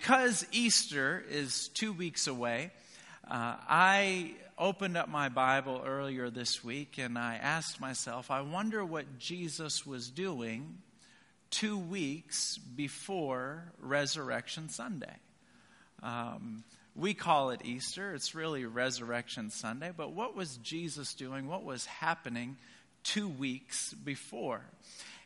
because 0.00 0.44
Easter 0.50 1.22
is 1.30 1.68
two 1.68 1.92
weeks 1.92 2.26
away, 2.26 2.72
uh, 3.30 3.54
I 3.68 4.32
opened 4.58 4.96
up 4.96 5.08
my 5.08 5.28
Bible 5.28 5.84
earlier 5.86 6.30
this 6.30 6.64
week 6.64 6.98
and 6.98 7.16
I 7.16 7.36
asked 7.36 7.80
myself, 7.80 8.28
I 8.28 8.40
wonder 8.40 8.84
what 8.84 9.20
Jesus 9.20 9.86
was 9.86 10.10
doing 10.10 10.78
two 11.50 11.78
weeks 11.78 12.58
before 12.58 13.72
Resurrection 13.78 14.68
Sunday. 14.68 15.14
Um, 16.02 16.64
we 16.96 17.14
call 17.14 17.50
it 17.50 17.60
Easter, 17.64 18.16
it's 18.16 18.34
really 18.34 18.64
Resurrection 18.64 19.48
Sunday, 19.48 19.92
but 19.96 20.10
what 20.10 20.34
was 20.34 20.56
Jesus 20.56 21.14
doing? 21.14 21.46
What 21.46 21.62
was 21.62 21.86
happening 21.86 22.56
two 23.04 23.28
weeks 23.28 23.94
before? 23.94 24.62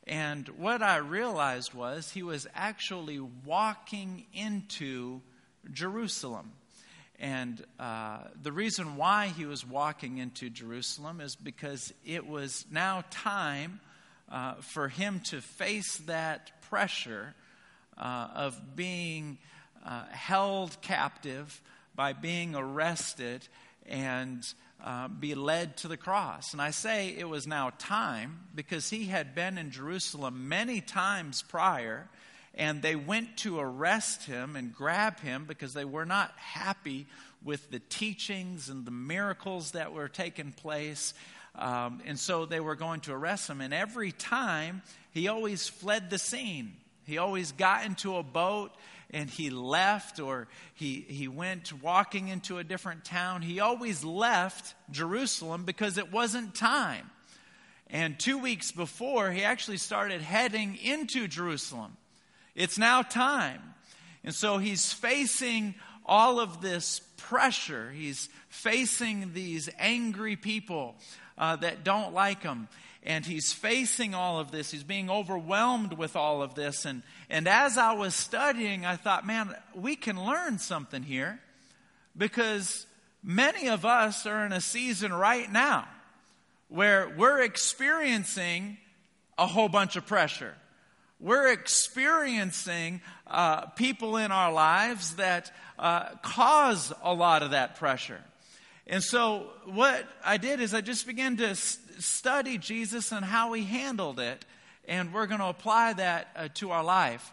And 0.09 0.49
what 0.57 0.83
I 0.83 0.97
realized 0.97 1.75
was 1.75 2.11
he 2.11 2.23
was 2.23 2.47
actually 2.55 3.21
walking 3.21 4.25
into 4.33 5.21
Jerusalem. 5.71 6.53
And 7.19 7.63
uh, 7.79 8.21
the 8.41 8.53
reason 8.53 8.97
why 8.97 9.27
he 9.27 9.45
was 9.45 9.67
walking 9.67 10.17
into 10.17 10.49
Jerusalem 10.49 11.21
is 11.21 11.37
because 11.37 11.93
it 12.07 12.27
was 12.27 12.65
now 12.71 13.05
time 13.11 13.81
uh, 14.31 14.55
for 14.55 14.89
him 14.89 15.21
to 15.27 15.43
face 15.43 15.99
that 16.07 16.63
pressure 16.71 17.35
uh, 17.99 18.29
of 18.35 18.77
being 18.77 19.37
uh, 19.85 20.05
held 20.11 20.81
captive 20.81 21.61
by 21.95 22.15
being 22.15 22.55
arrested 22.55 23.47
and 23.85 24.43
uh, 24.83 25.09
be 25.09 25.35
led 25.35 25.77
to 25.79 25.89
the 25.89 25.97
cross. 25.97 26.53
And 26.53 26.63
I 26.63 26.71
say 26.71 27.15
it 27.17 27.29
was 27.29 27.47
now 27.47 27.73
time 27.79 28.41
because 28.55 28.91
he 28.91 29.07
had 29.07 29.35
been 29.35 29.59
in 29.59 29.71
Jerusalem 29.71 30.49
many 30.49 30.81
times 30.81 31.43
prior, 31.43 32.09
and 32.55 32.81
they 32.81 32.97
went 32.97 33.37
to 33.39 33.59
arrest 33.59 34.25
him 34.25 34.57
and 34.57 34.75
grab 34.75 35.21
him 35.21 35.45
because 35.47 35.75
they 35.75 35.85
were 35.85 36.07
not 36.07 36.33
happy 36.37 37.07
with 37.45 37.71
the 37.71 37.79
teachings 37.79 38.69
and 38.69 38.85
the 38.85 38.91
miracles 38.91 39.73
that 39.73 39.93
were 39.93 40.09
taking 40.09 40.53
place. 40.53 41.15
Um, 41.55 42.01
and 42.05 42.19
so 42.19 42.47
they 42.47 42.61
were 42.61 42.77
going 42.77 43.01
to 43.03 43.13
arrest 43.13 43.49
him. 43.49 43.61
And 43.61 43.75
every 43.75 44.13
time, 44.13 44.83
he 45.13 45.29
always 45.29 45.69
fled 45.69 46.11
the 46.11 46.19
scene. 46.19 46.77
He 47.09 47.17
always 47.17 47.53
got 47.53 47.87
into 47.87 48.17
a 48.17 48.23
boat 48.23 48.71
and 49.11 49.31
he 49.31 49.49
left 49.49 50.21
or 50.21 50.47
he, 50.75 51.07
he 51.09 51.27
went 51.27 51.73
walking 51.83 52.29
into 52.29 52.59
a 52.59 52.65
different 52.65 53.03
town. 53.05 53.41
He 53.41 53.61
always 53.61 54.05
left 54.05 54.75
Jerusalem 54.91 55.65
because 55.65 55.97
it 55.97 56.13
wasn't 56.13 56.55
time. 56.55 57.11
And 57.89 58.19
two 58.19 58.37
weeks 58.37 58.73
before, 58.73 59.31
he 59.31 59.43
actually 59.43 59.79
started 59.79 60.21
heading 60.21 60.77
into 60.77 61.27
Jerusalem. 61.27 61.97
It's 62.55 62.77
now 62.77 63.01
time. 63.01 63.63
And 64.23 64.35
so 64.35 64.59
he's 64.59 64.93
facing 64.93 65.75
all 66.05 66.41
of 66.41 66.61
this 66.61 67.01
pressure. 67.17 67.91
He's 67.91 68.29
facing 68.51 69.33
these 69.33 69.71
angry 69.79 70.37
people 70.37 70.97
uh, 71.39 71.57
that 71.57 71.85
don't 71.85 72.13
like 72.13 72.43
him 72.43 72.69
and 73.09 73.25
he's 73.25 73.55
facing 73.55 74.15
all 74.15 74.39
of 74.39 74.51
this. 74.51 74.71
He's 74.71 74.85
being 74.85 75.09
overwhelmed 75.09 75.95
with 75.95 76.15
all 76.15 76.43
of 76.43 76.55
this. 76.55 76.85
And, 76.85 77.03
and 77.31 77.49
as 77.49 77.79
I 77.79 77.95
was 77.95 78.15
studying, 78.15 78.85
I 78.85 78.97
thought, 78.97 79.27
man, 79.27 79.57
we 79.75 79.97
can 79.97 80.23
learn 80.23 80.59
something 80.59 81.03
here 81.03 81.41
because 82.15 82.87
many 83.23 83.71
of 83.71 83.87
us 83.87 84.27
are 84.27 84.45
in 84.45 84.53
a 84.53 84.61
season 84.61 85.11
right 85.15 85.51
now 85.51 85.89
where 86.69 87.15
we're 87.17 87.41
experiencing 87.41 88.77
a 89.39 89.47
whole 89.47 89.71
bunch 89.71 89.97
of 89.97 90.07
pressure. 90.07 90.55
We're 91.19 91.51
experiencing 91.51 93.01
uh, 93.27 93.67
people 93.69 94.19
in 94.19 94.33
our 94.33 94.53
lives 94.53 95.17
that 95.17 95.51
uh, 95.79 96.11
cause 96.23 96.93
a 97.03 97.15
lot 97.15 97.43
of 97.43 97.53
that 97.53 97.77
pressure. 97.77 98.21
And 98.87 99.03
so, 99.03 99.51
what 99.67 100.07
I 100.25 100.39
did 100.39 100.61
is 100.61 100.73
I 100.73 100.81
just 100.81 101.07
began 101.07 101.37
to 101.39 101.55
study 101.99 102.59
Jesus 102.59 103.13
and 103.13 103.25
how 103.25 103.53
he 103.53 103.65
handled 103.65 104.21
it, 104.21 104.45
and 104.87 105.13
we're 105.13 105.27
going 105.27 105.41
to 105.41 105.47
apply 105.47 105.93
that 105.95 106.29
uh, 106.37 106.49
to 106.55 106.71
our 106.71 106.85
life. 106.85 107.33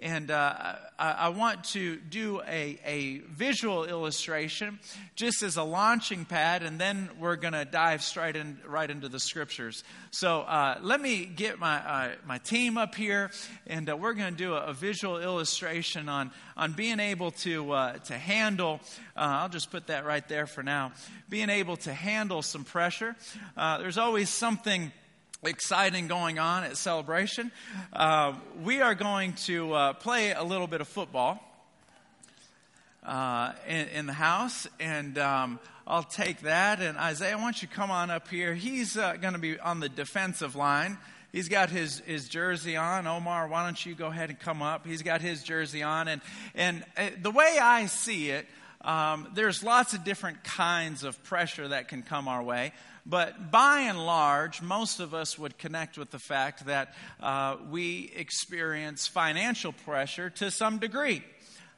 And 0.00 0.30
uh, 0.30 0.74
I, 0.98 1.10
I, 1.12 1.28
want 1.28 1.64
to 1.72 1.96
do 1.96 2.42
a, 2.42 2.78
a 2.84 3.18
visual 3.30 3.84
illustration 3.84 4.80
just 5.14 5.42
as 5.42 5.56
a 5.56 5.62
launching 5.62 6.24
pad, 6.24 6.64
and 6.64 6.80
then 6.80 7.08
we're 7.20 7.36
going 7.36 7.52
to 7.52 7.64
dive 7.64 8.02
straight 8.02 8.34
in, 8.34 8.58
right 8.66 8.90
into 8.90 9.08
the 9.08 9.20
scriptures. 9.20 9.84
So 10.10 10.40
uh, 10.40 10.78
let 10.82 11.00
me 11.00 11.24
get 11.24 11.60
my, 11.60 11.76
uh, 11.76 12.10
my 12.26 12.38
team 12.38 12.76
up 12.76 12.96
here, 12.96 13.30
and 13.68 13.88
uh, 13.88 13.96
we're 13.96 14.14
going 14.14 14.32
to 14.32 14.36
do 14.36 14.54
a, 14.54 14.66
a, 14.66 14.72
visual 14.72 15.20
illustration 15.20 16.08
on, 16.08 16.32
on 16.56 16.72
being 16.72 16.98
able 16.98 17.30
to, 17.30 17.72
uh, 17.72 17.92
to 17.98 18.14
handle, 18.14 18.80
uh, 19.16 19.42
I'll 19.42 19.48
just 19.48 19.70
put 19.70 19.86
that 19.86 20.04
right 20.04 20.26
there 20.28 20.46
for 20.46 20.64
now, 20.64 20.90
being 21.28 21.50
able 21.50 21.76
to 21.78 21.94
handle 21.94 22.42
some 22.42 22.64
pressure. 22.64 23.14
there's 23.56 23.98
always 23.98 24.28
something 24.28 24.90
exciting 25.42 26.06
going 26.08 26.38
on 26.38 26.64
at 26.64 26.76
Celebration. 26.76 27.50
Uh, 27.92 28.34
we 28.62 28.80
are 28.80 28.94
going 28.94 29.32
to 29.32 29.72
uh, 29.74 29.92
play 29.94 30.32
a 30.32 30.42
little 30.42 30.66
bit 30.66 30.80
of 30.80 30.88
football 30.88 31.42
uh, 33.04 33.52
in, 33.68 33.88
in, 33.88 34.06
the 34.06 34.12
house, 34.12 34.66
and 34.80 35.18
um, 35.18 35.58
I'll 35.86 36.02
take 36.02 36.40
that. 36.42 36.80
And 36.80 36.96
Isaiah, 36.96 37.36
why 37.36 37.44
don't 37.44 37.60
you 37.60 37.68
come 37.68 37.90
on 37.90 38.10
up 38.10 38.28
here? 38.28 38.54
He's 38.54 38.96
uh, 38.96 39.16
going 39.16 39.34
to 39.34 39.40
be 39.40 39.58
on 39.58 39.80
the 39.80 39.88
defensive 39.88 40.56
line. 40.56 40.96
He's 41.32 41.48
got 41.48 41.68
his, 41.68 41.98
his 42.00 42.28
jersey 42.28 42.76
on. 42.76 43.06
Omar, 43.06 43.48
why 43.48 43.64
don't 43.64 43.84
you 43.84 43.94
go 43.94 44.06
ahead 44.06 44.30
and 44.30 44.38
come 44.38 44.62
up? 44.62 44.86
He's 44.86 45.02
got 45.02 45.20
his 45.20 45.42
jersey 45.42 45.82
on. 45.82 46.08
And, 46.08 46.22
and 46.54 46.84
uh, 46.96 47.08
the 47.20 47.32
way 47.32 47.58
I 47.60 47.86
see 47.86 48.30
it, 48.30 48.46
um, 48.80 49.28
there's 49.34 49.62
lots 49.64 49.94
of 49.94 50.04
different 50.04 50.44
kinds 50.44 51.04
of 51.04 51.22
pressure 51.24 51.68
that 51.68 51.88
can 51.88 52.02
come 52.02 52.28
our 52.28 52.42
way. 52.42 52.72
But 53.06 53.50
by 53.50 53.80
and 53.80 54.04
large, 54.06 54.62
most 54.62 54.98
of 54.98 55.12
us 55.12 55.38
would 55.38 55.58
connect 55.58 55.98
with 55.98 56.10
the 56.10 56.18
fact 56.18 56.66
that 56.66 56.94
uh, 57.20 57.56
we 57.70 58.10
experience 58.16 59.06
financial 59.06 59.72
pressure 59.72 60.30
to 60.30 60.50
some 60.50 60.78
degree. 60.78 61.22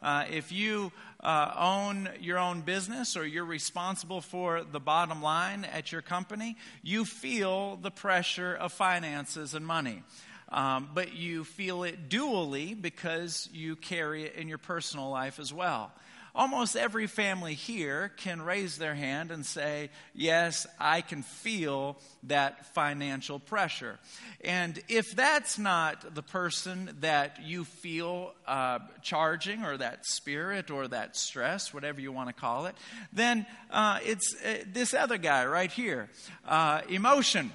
Uh, 0.01 0.25
if 0.31 0.53
you 0.53 0.93
uh, 1.21 1.53
own 1.59 2.09
your 2.21 2.39
own 2.39 2.61
business 2.61 3.17
or 3.17 3.27
you're 3.27 3.45
responsible 3.45 4.21
for 4.21 4.63
the 4.63 4.79
bottom 4.79 5.21
line 5.21 5.65
at 5.65 5.91
your 5.91 6.03
company, 6.03 6.57
you 6.83 7.05
feel 7.05 7.77
the 7.77 7.91
pressure 7.91 8.55
of 8.55 8.73
finances 8.73 9.55
and 9.55 9.67
money. 9.67 10.05
Um, 10.51 10.91
but 10.95 11.13
you 11.13 11.43
feel 11.43 11.83
it 11.83 12.09
dually 12.09 12.81
because 12.81 13.49
you 13.53 13.75
carry 13.75 14.25
it 14.25 14.37
in 14.37 14.47
your 14.47 14.59
personal 14.59 15.11
life 15.11 15.41
as 15.41 15.53
well 15.53 15.91
almost 16.37 16.77
every 16.77 17.07
family 17.07 17.55
here 17.55 18.13
can 18.19 18.43
raise 18.43 18.79
their 18.79 18.95
hand 18.95 19.31
and 19.31 19.45
say, 19.45 19.91
Yes, 20.15 20.67
I 20.79 21.01
can 21.01 21.23
feel 21.23 21.97
that 22.25 22.75
financial 22.75 23.39
pressure. 23.41 23.99
And 24.45 24.81
if 24.89 25.17
that's 25.17 25.59
not 25.59 26.15
the 26.15 26.23
person 26.23 26.91
that 27.01 27.43
you 27.43 27.65
feel 27.65 28.35
uh, 28.47 28.81
charging, 29.03 29.65
or 29.65 29.77
that 29.79 30.07
spirit, 30.07 30.71
or 30.71 30.87
that 30.89 31.17
stress, 31.17 31.73
whatever 31.73 32.01
you 32.01 32.13
want 32.13 32.29
to 32.29 32.35
call 32.35 32.67
it, 32.67 32.75
then 33.13 33.47
uh, 33.71 33.99
it's 34.05 34.35
uh, 34.45 34.59
this 34.73 34.95
other 34.95 35.19
guy 35.19 35.47
right 35.47 35.73
here 35.73 36.09
uh, 36.47 36.83
emotion. 36.89 37.51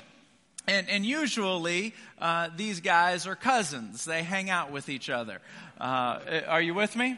And, 0.68 0.88
and, 0.90 1.04
usually, 1.04 1.96
uh, 2.20 2.50
these 2.56 2.82
guys 2.82 3.26
are 3.26 3.36
cousins. 3.36 4.06
They 4.06 4.22
hang 4.22 4.52
out 4.52 4.72
with 4.72 4.90
each 4.90 5.10
other. 5.10 5.42
Uh, 5.80 6.20
are 6.48 6.62
you 6.62 6.76
with 6.76 6.96
me? 6.96 7.18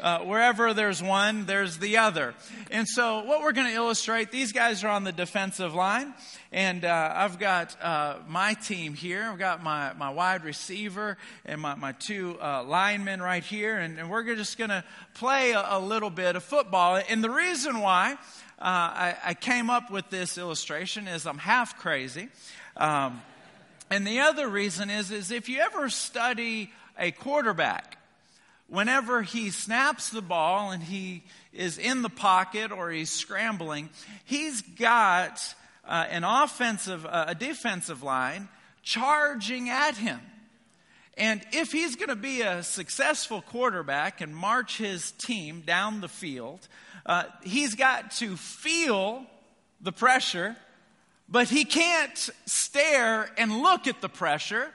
Uh, 0.00 0.20
wherever 0.20 0.74
there's 0.74 1.02
one, 1.02 1.46
there's 1.46 1.78
the 1.78 1.98
other. 1.98 2.34
And 2.70 2.86
so, 2.88 3.22
what 3.24 3.42
we're 3.42 3.52
going 3.52 3.68
to 3.68 3.74
illustrate, 3.74 4.30
these 4.30 4.52
guys 4.52 4.84
are 4.84 4.88
on 4.88 5.04
the 5.04 5.12
defensive 5.12 5.74
line, 5.74 6.14
and 6.52 6.84
uh, 6.84 7.12
I've 7.14 7.38
got 7.38 7.76
uh, 7.82 8.16
my 8.28 8.54
team 8.54 8.94
here. 8.94 9.28
I've 9.30 9.38
got 9.38 9.62
my, 9.62 9.92
my 9.94 10.10
wide 10.10 10.44
receiver 10.44 11.16
and 11.44 11.60
my, 11.60 11.74
my 11.74 11.92
two 11.92 12.38
uh, 12.40 12.64
linemen 12.64 13.22
right 13.22 13.44
here, 13.44 13.78
and, 13.78 13.98
and 13.98 14.10
we're 14.10 14.34
just 14.34 14.58
going 14.58 14.70
to 14.70 14.84
play 15.14 15.52
a, 15.52 15.64
a, 15.70 15.80
little 15.80 16.10
bit 16.10 16.36
of 16.36 16.42
football. 16.42 17.00
And 17.08 17.22
the 17.22 17.30
reason 17.30 17.80
why 17.80 18.12
uh, 18.12 18.16
I, 18.58 19.16
I, 19.24 19.34
came 19.34 19.70
up 19.70 19.90
with 19.90 20.10
this 20.10 20.38
illustration 20.38 21.08
is 21.08 21.26
I'm 21.26 21.38
half 21.38 21.78
crazy. 21.78 22.28
Um, 22.76 23.22
and 23.90 24.06
the 24.06 24.20
other 24.20 24.48
reason 24.48 24.90
is, 24.90 25.10
is 25.10 25.30
if 25.30 25.48
you 25.48 25.60
ever 25.60 25.88
study 25.88 26.72
a 26.98 27.10
quarterback, 27.10 27.93
whenever 28.68 29.22
he 29.22 29.50
snaps 29.50 30.10
the 30.10 30.22
ball 30.22 30.70
and 30.70 30.82
he 30.82 31.22
is 31.52 31.78
in 31.78 32.02
the 32.02 32.08
pocket 32.08 32.72
or 32.72 32.90
he's 32.90 33.10
scrambling, 33.10 33.90
he's 34.24 34.62
got 34.62 35.54
uh, 35.86 36.06
an 36.10 36.24
offensive, 36.24 37.06
uh, 37.06 37.26
a 37.28 37.34
defensive 37.34 38.02
line 38.02 38.48
charging 38.82 39.68
at 39.70 39.96
him. 39.96 40.20
And 41.16 41.42
if 41.52 41.70
he's 41.70 41.94
going 41.94 42.08
to 42.08 42.16
be 42.16 42.42
a 42.42 42.62
successful 42.62 43.40
quarterback 43.40 44.20
and 44.20 44.34
march 44.34 44.78
his 44.78 45.12
team 45.12 45.62
down 45.64 46.00
the 46.00 46.08
field, 46.08 46.66
uh, 47.06 47.24
he's 47.42 47.76
got 47.76 48.10
to 48.12 48.36
feel 48.36 49.24
the 49.80 49.92
pressure, 49.92 50.56
but 51.28 51.48
he 51.48 51.64
can't 51.64 52.30
stare 52.46 53.30
and 53.38 53.62
look 53.62 53.86
at 53.86 54.00
the 54.00 54.08
pressure. 54.08 54.68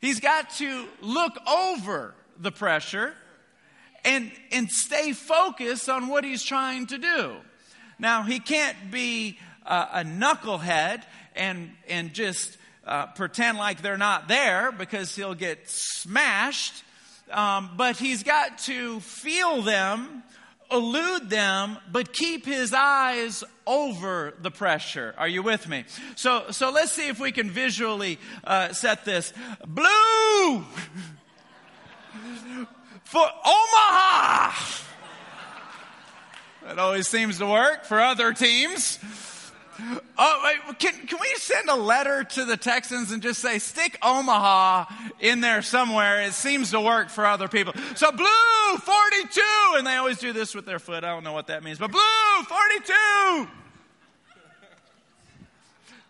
He's 0.00 0.18
got 0.18 0.50
to 0.56 0.86
look 1.00 1.38
over 1.46 2.14
the 2.38 2.52
pressure 2.52 3.14
and, 4.04 4.30
and 4.50 4.70
stay 4.70 5.12
focused 5.12 5.88
on 5.88 6.08
what 6.08 6.24
he's 6.24 6.42
trying 6.42 6.86
to 6.86 6.98
do. 6.98 7.36
Now, 7.98 8.22
he 8.22 8.40
can't 8.40 8.90
be 8.90 9.38
a, 9.64 9.88
a 9.94 10.04
knucklehead 10.04 11.02
and, 11.36 11.70
and 11.88 12.12
just 12.12 12.56
uh, 12.86 13.06
pretend 13.06 13.58
like 13.58 13.82
they're 13.82 13.98
not 13.98 14.28
there 14.28 14.72
because 14.72 15.14
he'll 15.14 15.34
get 15.34 15.68
smashed. 15.68 16.82
Um, 17.30 17.70
but 17.76 17.96
he's 17.96 18.24
got 18.24 18.58
to 18.58 19.00
feel 19.00 19.62
them, 19.62 20.22
elude 20.70 21.30
them, 21.30 21.78
but 21.90 22.12
keep 22.12 22.44
his 22.44 22.74
eyes 22.74 23.42
over 23.66 24.34
the 24.42 24.50
pressure. 24.50 25.14
Are 25.16 25.28
you 25.28 25.42
with 25.42 25.68
me? 25.68 25.84
So, 26.16 26.50
so 26.50 26.70
let's 26.70 26.92
see 26.92 27.08
if 27.08 27.20
we 27.20 27.32
can 27.32 27.50
visually 27.50 28.18
uh, 28.44 28.72
set 28.72 29.04
this. 29.04 29.32
Blue 29.66 30.64
for 33.04 33.20
Omaha. 33.22 34.52
That 36.64 36.78
always 36.78 37.08
seems 37.08 37.38
to 37.38 37.46
work 37.46 37.84
for 37.84 38.00
other 38.00 38.32
teams. 38.32 38.98
Oh, 40.16 40.54
can, 40.78 40.92
can 41.06 41.18
we 41.20 41.34
send 41.36 41.68
a 41.68 41.74
letter 41.74 42.22
to 42.24 42.44
the 42.44 42.56
Texans 42.56 43.10
and 43.10 43.22
just 43.22 43.40
say, 43.40 43.58
stick 43.58 43.98
Omaha 44.02 44.84
in 45.18 45.40
there 45.40 45.62
somewhere? 45.62 46.22
It 46.22 46.34
seems 46.34 46.70
to 46.70 46.80
work 46.80 47.08
for 47.08 47.26
other 47.26 47.48
people. 47.48 47.72
So, 47.96 48.12
blue 48.12 48.76
42, 48.78 49.42
and 49.76 49.86
they 49.86 49.96
always 49.96 50.18
do 50.18 50.32
this 50.32 50.54
with 50.54 50.66
their 50.66 50.78
foot. 50.78 51.04
I 51.04 51.08
don't 51.08 51.24
know 51.24 51.32
what 51.32 51.48
that 51.48 51.64
means, 51.64 51.78
but 51.78 51.90
blue 51.90 52.44
42. 52.46 53.48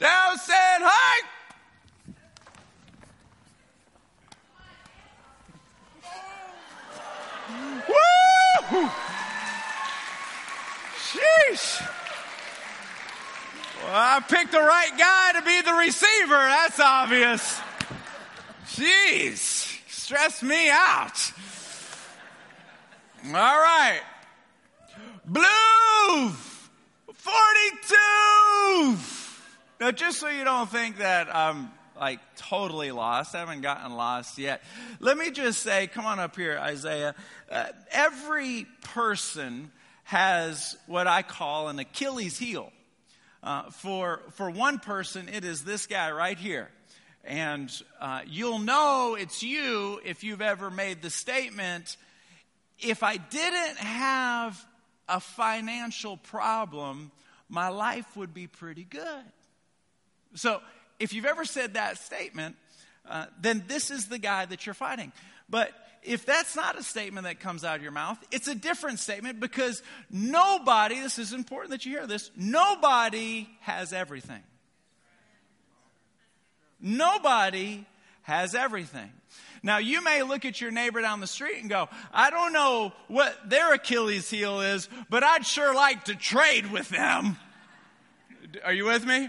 Down 0.01 0.39
said, 0.39 0.79
hi. 0.81 1.27
Woo! 8.71 8.89
Sheesh. 10.97 11.89
Well, 13.83 13.93
I 13.95 14.21
picked 14.21 14.53
the 14.53 14.61
right 14.61 14.93
guy 14.99 15.33
to 15.39 15.43
be 15.43 15.61
the 15.63 15.75
receiver. 15.75 16.35
That's 16.35 16.79
obvious. 16.81 17.61
Jeez, 18.67 19.81
stress 19.91 20.43
me 20.43 20.71
out. 20.71 21.33
All 23.27 23.33
right. 23.33 24.01
Blue 25.25 26.31
42. 27.13 28.97
Now, 29.81 29.91
just 29.93 30.19
so 30.21 30.29
you 30.29 30.45
don't 30.45 30.69
think 30.71 30.99
that 30.99 31.35
I'm 31.35 31.71
like 32.03 32.19
totally 32.35 32.91
lost, 32.91 33.33
I 33.33 33.39
haven't 33.39 33.61
gotten 33.61 33.95
lost 33.95 34.37
yet. 34.37 34.61
Let 34.99 35.17
me 35.17 35.31
just 35.31 35.63
say, 35.63 35.87
come 35.87 36.05
on 36.05 36.19
up 36.19 36.35
here, 36.35 36.59
Isaiah. 36.59 37.15
Uh, 37.49 37.67
every 37.93 38.67
person 38.83 39.71
has 40.03 40.77
what 40.89 41.07
I 41.07 41.23
call 41.23 41.69
an 41.69 41.79
Achilles 41.79 42.37
heel. 42.37 42.73
Uh, 43.41 43.71
for, 43.71 44.21
for 44.33 44.51
one 44.51 44.81
person, 44.81 45.29
it 45.29 45.45
is 45.45 45.63
this 45.63 45.87
guy 45.87 46.11
right 46.11 46.37
here. 46.37 46.71
And 47.23 47.71
uh, 48.01 48.23
you'll 48.27 48.59
know 48.59 49.17
it's 49.17 49.45
you 49.45 50.01
if 50.05 50.25
you've 50.25 50.43
ever 50.43 50.73
made 50.73 51.03
the 51.03 51.11
statement 51.11 51.97
if 52.81 53.05
I 53.05 53.17
didn't 53.17 53.77
have 53.77 54.61
a 55.09 55.21
financial 55.21 56.17
problem, 56.17 57.13
my 57.49 57.69
life 57.69 58.17
would 58.17 58.35
be 58.35 58.49
pretty 58.49 58.83
good. 58.83 59.25
So 60.35 60.61
if 61.03 61.13
you've 61.13 61.27
ever 61.27 61.45
said 61.45 61.75
that 61.75 61.99
statement, 61.99 62.55
uh, 63.09 63.27
then 63.41 63.65
this 63.67 63.91
is 63.91 64.07
the 64.07 64.19
guy 64.19 64.47
that 64.47 64.65
you're 64.65 64.75
fighting. 64.75 65.13
But 65.51 65.73
if 66.05 66.25
that's 66.25 66.55
not 66.55 66.79
a 66.79 66.83
statement 66.85 67.27
that 67.27 67.41
comes 67.41 67.65
out 67.65 67.75
of 67.75 67.83
your 67.83 67.91
mouth, 67.91 68.19
it's 68.31 68.47
a 68.47 68.55
different 68.55 69.01
statement 69.01 69.41
because 69.41 69.83
nobody, 70.11 71.01
this 71.01 71.19
is 71.19 71.33
important 71.33 71.73
that 71.73 71.85
you 71.85 71.91
hear 71.91 72.07
this, 72.07 72.31
nobody 72.37 73.49
has 73.63 73.93
everything. 73.93 74.43
Nobody 76.81 77.85
has 78.23 78.55
everything. 78.55 79.11
Now, 79.65 79.79
you 79.79 80.05
may 80.05 80.23
look 80.23 80.45
at 80.45 80.61
your 80.61 80.71
neighbor 80.71 81.01
down 81.01 81.19
the 81.19 81.27
street 81.27 81.61
and 81.61 81.69
go, 81.69 81.89
I 82.13 82.31
don't 82.31 82.53
know 82.53 82.93
what 83.09 83.37
their 83.51 83.75
Achilles 83.75 84.31
heel 84.31 84.61
is, 84.61 84.89
but 85.11 85.25
I'd 85.25 85.47
sure 85.47 85.75
like 85.75 86.05
to 86.05 86.15
trade 86.15 86.71
with 86.71 86.89
them. 86.91 87.39
Are 88.65 88.73
you 88.73 88.85
with 88.85 89.05
me? 89.05 89.29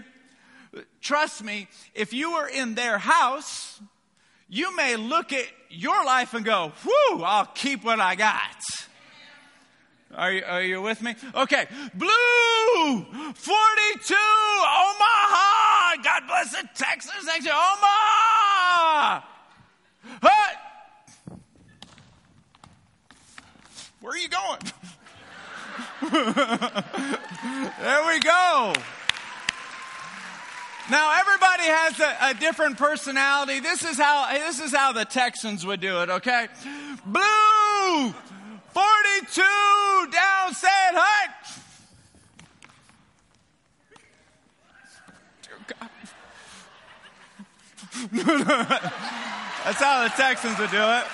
Trust 1.00 1.42
me, 1.44 1.68
if 1.94 2.12
you 2.12 2.32
were 2.32 2.48
in 2.48 2.74
their 2.74 2.98
house, 2.98 3.80
you 4.48 4.74
may 4.76 4.96
look 4.96 5.32
at 5.32 5.46
your 5.70 6.04
life 6.04 6.34
and 6.34 6.44
go, 6.44 6.72
whew, 6.82 7.22
I'll 7.22 7.46
keep 7.46 7.84
what 7.84 8.00
I 8.00 8.14
got. 8.14 8.62
Are 10.14 10.32
you, 10.32 10.44
are 10.44 10.62
you 10.62 10.80
with 10.80 11.02
me? 11.02 11.16
Okay. 11.34 11.66
Blue 11.94 13.04
42, 13.34 14.14
Omaha. 14.14 15.96
God 16.02 16.22
bless 16.28 16.54
it, 16.54 16.66
Texas. 16.74 17.12
Texas, 17.26 17.50
Omaha. 17.50 19.22
Hey. 20.22 20.54
Where 24.00 24.12
are 24.12 24.18
you 24.18 24.28
going? 24.28 24.60
there 27.80 28.06
we 28.06 28.20
go. 28.20 28.72
Now 30.90 31.18
everybody 31.18 31.62
has 31.62 31.98
a, 31.98 32.16
a, 32.30 32.34
different 32.34 32.76
personality. 32.76 33.60
This 33.60 33.82
is 33.82 33.96
how 33.96 34.30
this 34.32 34.60
is 34.60 34.74
how 34.74 34.92
the 34.92 35.06
Texans 35.06 35.64
would 35.64 35.80
do 35.80 36.02
it, 36.02 36.10
okay? 36.10 36.48
Blue 37.06 38.12
42 38.12 39.42
down 40.12 40.52
said 40.52 40.92
hut. 40.92 41.30
That's 49.64 49.80
how 49.80 50.02
the 50.04 50.10
Texans 50.10 50.58
would 50.58 50.70
do 50.70 50.76
it. 50.76 51.04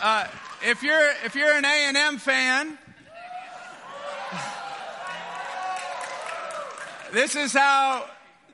Uh, 0.00 0.28
if 0.62 0.84
you're 0.84 1.10
if 1.24 1.34
you're 1.34 1.52
an 1.52 1.64
A 1.64 1.86
and 1.88 1.96
M 1.96 2.18
fan, 2.18 2.78
This 7.12 7.34
is 7.36 7.54
how 7.54 8.04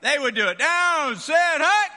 they 0.01 0.17
would 0.17 0.33
do 0.33 0.47
it. 0.47 0.57
Down, 0.57 1.17
set, 1.17 1.59
hut. 1.59 1.91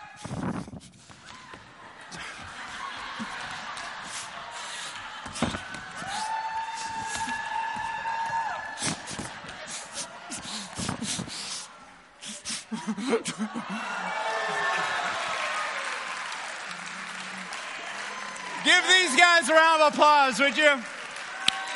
give 18.65 18.85
these 18.89 19.17
guys 19.17 19.49
a 19.49 19.55
round 19.55 19.83
of 19.83 19.95
applause, 19.95 20.41
would 20.41 20.57
you? 20.57 20.75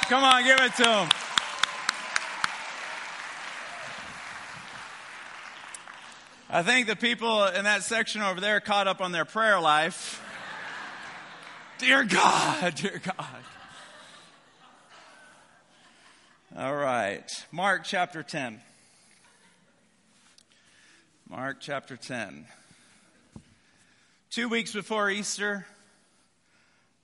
Come 0.09 0.25
on, 0.25 0.43
give 0.45 0.59
it 0.59 0.75
to 0.77 0.83
them. 0.83 1.22
I 6.55 6.63
think 6.63 6.87
the 6.87 6.97
people 6.97 7.47
in 7.47 7.65
that 7.65 7.83
section 7.83 8.21
over 8.21 8.39
there 8.39 8.61
caught 8.61 8.87
up 8.87 9.01
on 9.01 9.11
their 9.11 9.25
prayer 9.25 9.59
life. 9.59 10.23
dear 11.79 12.05
God, 12.05 12.75
dear 12.75 13.01
God. 13.03 13.27
All 16.55 16.77
right. 16.77 17.25
Mark 17.53 17.85
chapter 17.85 18.23
10. 18.23 18.61
Mark 21.27 21.57
chapter 21.59 21.97
10. 21.97 22.45
Two 24.29 24.51
weeks 24.51 24.75
before 24.75 25.09
Easter, 25.09 25.67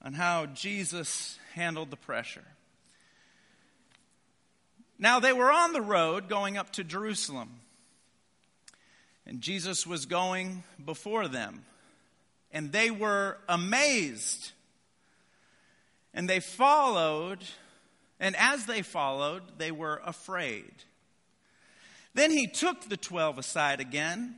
on 0.05 0.13
how 0.13 0.45
Jesus 0.45 1.39
handled 1.55 1.91
the 1.91 1.97
pressure. 1.97 2.45
Now 4.99 5.21
they 5.21 5.33
were 5.33 5.51
on 5.51 5.73
the 5.73 5.81
road 5.81 6.29
going 6.29 6.59
up 6.59 6.71
to 6.73 6.85
Jerusalem. 6.85 7.49
And 9.29 9.43
Jesus 9.43 9.87
was 9.87 10.07
going 10.07 10.65
before 10.83 11.29
them. 11.29 11.67
And 12.51 12.73
they 12.73 12.91
were 12.91 13.37
amazed. 13.47 14.53
And 16.15 16.29
they 16.29 16.41
followed. 16.41 17.45
And 18.19 18.35
as 18.37 18.65
they 18.65 18.81
followed, 18.81 19.43
they 19.59 19.71
were 19.71 20.01
afraid. 20.05 20.73
Then 22.15 22.31
he 22.31 22.47
took 22.47 22.89
the 22.89 22.97
twelve 22.97 23.37
aside 23.37 23.81
again 23.81 24.37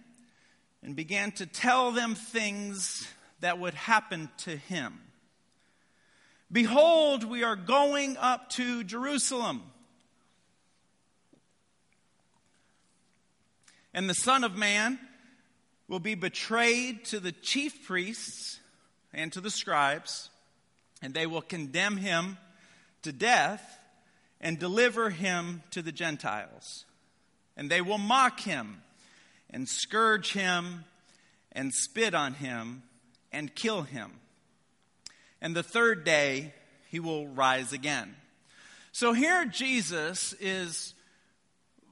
and 0.83 0.97
began 0.97 1.31
to 1.33 1.47
tell 1.47 1.93
them 1.93 2.17
things 2.17 3.07
that 3.41 3.61
would 3.61 3.75
happen 3.75 4.29
to 4.39 4.57
him. 4.57 4.99
Behold, 6.51 7.23
we 7.23 7.45
are 7.45 7.55
going 7.55 8.17
up 8.17 8.51
to 8.51 8.83
Jerusalem 8.83 9.63
And 13.93 14.09
the 14.09 14.15
Son 14.15 14.45
of 14.45 14.57
Man 14.57 14.99
will 15.89 16.01
be 16.01 16.15
betrayed 16.15 17.05
to 17.07 17.19
the 17.19 17.33
chief 17.33 17.87
priests 17.87 18.61
and 19.13 19.33
to 19.33 19.41
the 19.41 19.51
scribes, 19.51 20.31
and 21.03 21.13
they 21.13 21.27
will 21.27 21.43
condemn 21.43 21.97
him 21.97 22.39
to 23.03 23.13
death 23.13 23.79
and 24.41 24.59
deliver 24.59 25.11
him 25.11 25.63
to 25.71 25.83
the 25.83 25.93
Gentiles. 25.93 26.85
And 27.57 27.69
they 27.69 27.81
will 27.81 27.99
mock 27.99 28.41
him 28.41 28.83
and 29.51 29.69
scourge 29.69 30.33
him 30.33 30.85
and 31.53 31.75
spit 31.75 32.15
on 32.15 32.35
him 32.35 32.85
and 33.33 33.55
kill 33.55 33.83
him. 33.83 34.13
And 35.41 35.57
the 35.57 35.63
third 35.63 36.05
day 36.05 36.55
he 36.89 37.01
will 37.01 37.27
rise 37.27 37.73
again. 37.73 38.15
So 38.93 39.13
here 39.13 39.45
Jesus 39.45 40.35
is 40.41 40.95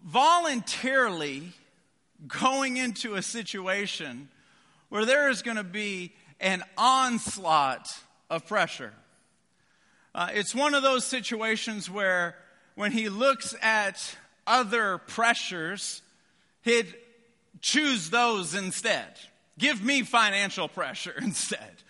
voluntarily 0.04 1.52
going 2.26 2.76
into 2.76 3.14
a 3.14 3.22
situation 3.22 4.28
where 4.88 5.04
there 5.04 5.28
is 5.28 5.42
going 5.42 5.56
to 5.56 5.64
be 5.64 6.12
an 6.40 6.62
onslaught 6.76 7.86
of 8.30 8.46
pressure. 8.46 8.92
Uh, 10.14 10.28
it's 10.32 10.54
one 10.54 10.74
of 10.74 10.82
those 10.82 11.04
situations 11.04 11.90
where 11.90 12.36
when 12.74 12.92
he 12.92 13.08
looks 13.08 13.54
at 13.62 14.16
other 14.46 14.98
pressures, 14.98 16.02
he'd 16.62 16.94
choose 17.60 18.10
those 18.10 18.54
instead. 18.54 19.18
Give 19.58 19.82
me 19.82 20.02
financial 20.02 20.68
pressure 20.68 21.14
instead. 21.20 21.82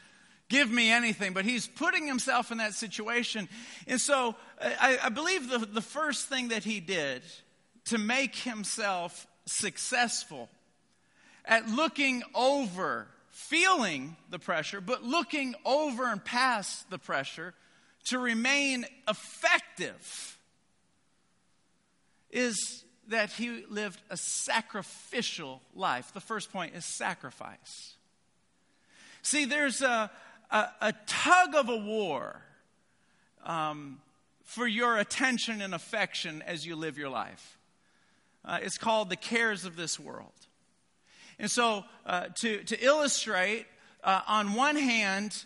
Give 0.49 0.71
me 0.71 0.91
anything. 0.91 1.35
But 1.35 1.45
he's 1.45 1.67
putting 1.67 2.07
himself 2.07 2.51
in 2.51 2.59
that 2.59 2.73
situation. 2.73 3.49
And 3.87 4.01
so 4.01 4.35
I, 4.61 4.99
I 5.05 5.09
believe 5.11 5.49
the, 5.51 5.59
the 5.59 5.83
first 5.83 6.29
thing 6.29 6.49
that 6.49 6.65
he 6.65 6.81
did 6.81 7.23
to 7.87 7.99
make 7.99 8.35
himself 8.35 9.27
successful 9.49 10.49
at 11.45 11.69
looking 11.69 12.23
over, 12.35 13.09
feeling 13.31 14.17
the 14.31 14.39
pressure, 14.39 14.81
but 14.81 15.03
looking 15.03 15.55
over 15.65 16.07
and 16.07 16.25
past 16.25 16.89
the 16.91 16.99
pressure 16.99 17.55
to 18.07 18.19
remain 18.19 18.85
effective 19.09 20.39
is 22.31 22.85
that 23.09 23.31
he 23.33 23.65
lived 23.71 24.01
a 24.11 24.17
sacrificial 24.17 25.63
life. 25.75 26.13
The 26.13 26.21
first 26.21 26.53
point 26.53 26.75
is 26.75 26.85
sacrifice. 26.85 27.95
See, 29.23 29.47
there's 29.47 29.83
a, 29.83 30.11
a, 30.51 30.67
a 30.81 30.95
tug 31.07 31.55
of 31.55 31.69
a 31.69 31.77
war 31.77 32.43
um, 33.45 34.01
for 34.45 34.67
your 34.67 34.99
attention 34.99 35.63
and 35.63 35.75
affection 35.75 36.43
as 36.43 36.67
you 36.67 36.77
live 36.77 36.99
your 36.99 37.09
life. 37.09 37.58
Uh, 38.49 38.59
it's 38.63 38.79
called 38.79 39.11
the 39.11 39.17
cares 39.17 39.65
of 39.65 39.77
this 39.77 40.01
world. 40.01 40.33
And 41.39 41.49
so, 41.51 41.85
uh, 42.05 42.29
to, 42.37 42.65
to 42.65 42.85
illustrate, 42.85 43.67
uh, 44.03 44.23
on 44.27 44.55
one 44.55 44.75
hand, 44.75 45.45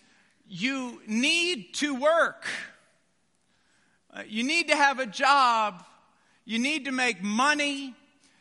you 0.48 1.02
need 1.06 1.74
to 1.74 1.94
work. 1.94 2.46
Uh, 4.10 4.22
you 4.26 4.42
need 4.42 4.68
to 4.68 4.76
have 4.76 5.00
a 5.00 5.06
job 5.06 5.84
you 6.44 6.58
need 6.58 6.86
to 6.86 6.92
make 6.92 7.22
money. 7.22 7.94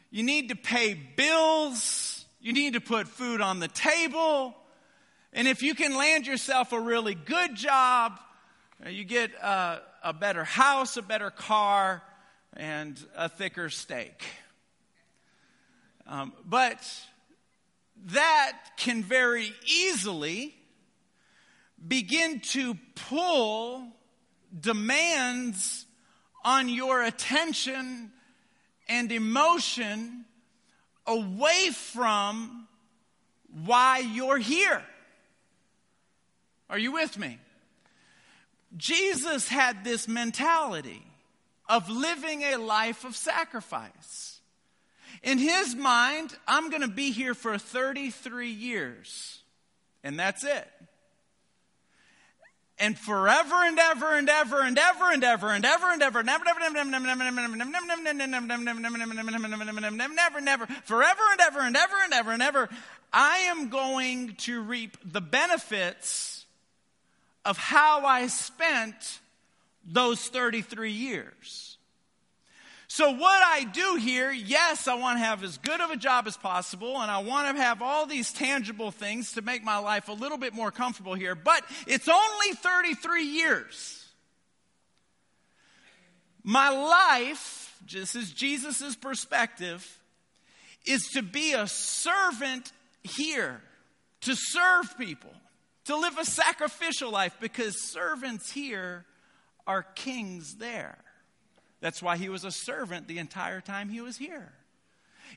You 0.09 0.23
need 0.23 0.49
to 0.49 0.55
pay 0.55 0.93
bills. 0.93 2.25
You 2.39 2.53
need 2.53 2.73
to 2.73 2.81
put 2.81 3.07
food 3.07 3.41
on 3.41 3.59
the 3.59 3.67
table. 3.67 4.55
And 5.33 5.47
if 5.47 5.61
you 5.61 5.75
can 5.75 5.95
land 5.95 6.25
yourself 6.25 6.73
a 6.73 6.79
really 6.79 7.15
good 7.15 7.55
job, 7.55 8.19
uh, 8.83 8.89
you 8.89 9.03
get 9.03 9.31
a, 9.35 9.81
a 10.03 10.13
better 10.13 10.43
house, 10.43 10.97
a 10.97 11.01
better 11.01 11.29
car, 11.29 12.01
and 12.57 12.99
a 13.15 13.29
thicker 13.29 13.69
steak. 13.69 14.25
Um, 16.07 16.33
but 16.45 16.77
that 18.07 18.57
can 18.77 19.03
very 19.03 19.53
easily 19.65 20.55
begin 21.87 22.39
to 22.39 22.77
pull 22.95 23.87
demands 24.59 25.85
on 26.43 26.69
your 26.69 27.03
attention 27.03 28.11
and 28.89 29.11
emotion 29.11 30.25
away 31.05 31.69
from 31.71 32.67
why 33.65 33.99
you're 33.99 34.37
here. 34.37 34.83
Are 36.69 36.77
you 36.77 36.93
with 36.93 37.17
me? 37.17 37.37
Jesus 38.77 39.47
had 39.47 39.83
this 39.83 40.07
mentality 40.07 41.03
of 41.67 41.89
living 41.89 42.41
a 42.41 42.57
life 42.57 43.03
of 43.05 43.15
sacrifice. 43.15 44.40
In 45.23 45.37
his 45.37 45.75
mind, 45.75 46.35
I'm 46.47 46.69
going 46.69 46.81
to 46.81 46.87
be 46.87 47.11
here 47.11 47.33
for 47.33 47.57
33 47.57 48.49
years, 48.49 49.39
and 50.03 50.19
that's 50.19 50.43
it 50.43 50.67
and 52.81 52.97
forever 52.97 53.55
and 53.55 53.77
ever 53.77 54.17
and 54.17 54.27
ever 54.27 54.61
and 54.61 54.77
ever 54.77 55.11
and 55.11 55.23
ever 55.23 55.51
and 55.51 55.63
ever 55.63 55.89
and 55.89 56.01
ever 56.01 56.23
never 56.23 56.43
never 56.53 56.83
never 56.83 56.89
never 59.91 60.13
never 60.13 60.41
never 60.41 60.65
forever 60.65 61.21
and 61.31 61.41
ever 61.41 61.59
and 61.59 61.77
ever 61.77 61.95
and 62.03 62.13
ever 62.13 62.31
and 62.31 62.41
ever 62.41 62.69
I 63.13 63.37
am 63.49 63.69
going 63.69 64.35
to 64.39 64.61
reap 64.61 64.97
the 65.05 65.21
benefits 65.21 66.45
of 67.45 67.57
how 67.57 68.05
I 68.05 68.27
spent 68.27 69.19
those 69.85 70.27
33 70.27 70.91
years. 70.91 71.70
So, 72.93 73.09
what 73.11 73.41
I 73.41 73.63
do 73.63 73.95
here, 73.95 74.33
yes, 74.33 74.85
I 74.85 74.95
want 74.95 75.17
to 75.17 75.23
have 75.23 75.45
as 75.45 75.57
good 75.57 75.79
of 75.79 75.91
a 75.91 75.95
job 75.95 76.27
as 76.27 76.35
possible, 76.35 76.99
and 76.99 77.09
I 77.09 77.19
want 77.19 77.55
to 77.55 77.63
have 77.63 77.81
all 77.81 78.05
these 78.05 78.33
tangible 78.33 78.91
things 78.91 79.31
to 79.35 79.41
make 79.41 79.63
my 79.63 79.77
life 79.77 80.09
a 80.09 80.11
little 80.11 80.37
bit 80.37 80.53
more 80.53 80.71
comfortable 80.71 81.13
here, 81.13 81.33
but 81.33 81.63
it's 81.87 82.09
only 82.09 82.51
33 82.53 83.23
years. 83.23 84.05
My 86.43 86.67
life, 86.67 87.79
this 87.89 88.13
is 88.13 88.29
Jesus' 88.29 88.97
perspective, 88.97 89.87
is 90.85 91.11
to 91.13 91.21
be 91.21 91.53
a 91.53 91.69
servant 91.69 92.73
here, 93.03 93.61
to 94.19 94.35
serve 94.35 94.97
people, 94.97 95.31
to 95.85 95.95
live 95.95 96.17
a 96.17 96.25
sacrificial 96.25 97.09
life, 97.09 97.37
because 97.39 97.89
servants 97.89 98.51
here 98.51 99.05
are 99.65 99.83
kings 99.95 100.55
there. 100.55 100.97
That's 101.81 102.01
why 102.01 102.17
he 102.17 102.29
was 102.29 102.45
a 102.45 102.51
servant 102.51 103.07
the 103.07 103.17
entire 103.17 103.59
time 103.59 103.89
he 103.89 104.01
was 104.01 104.17
here. 104.17 104.53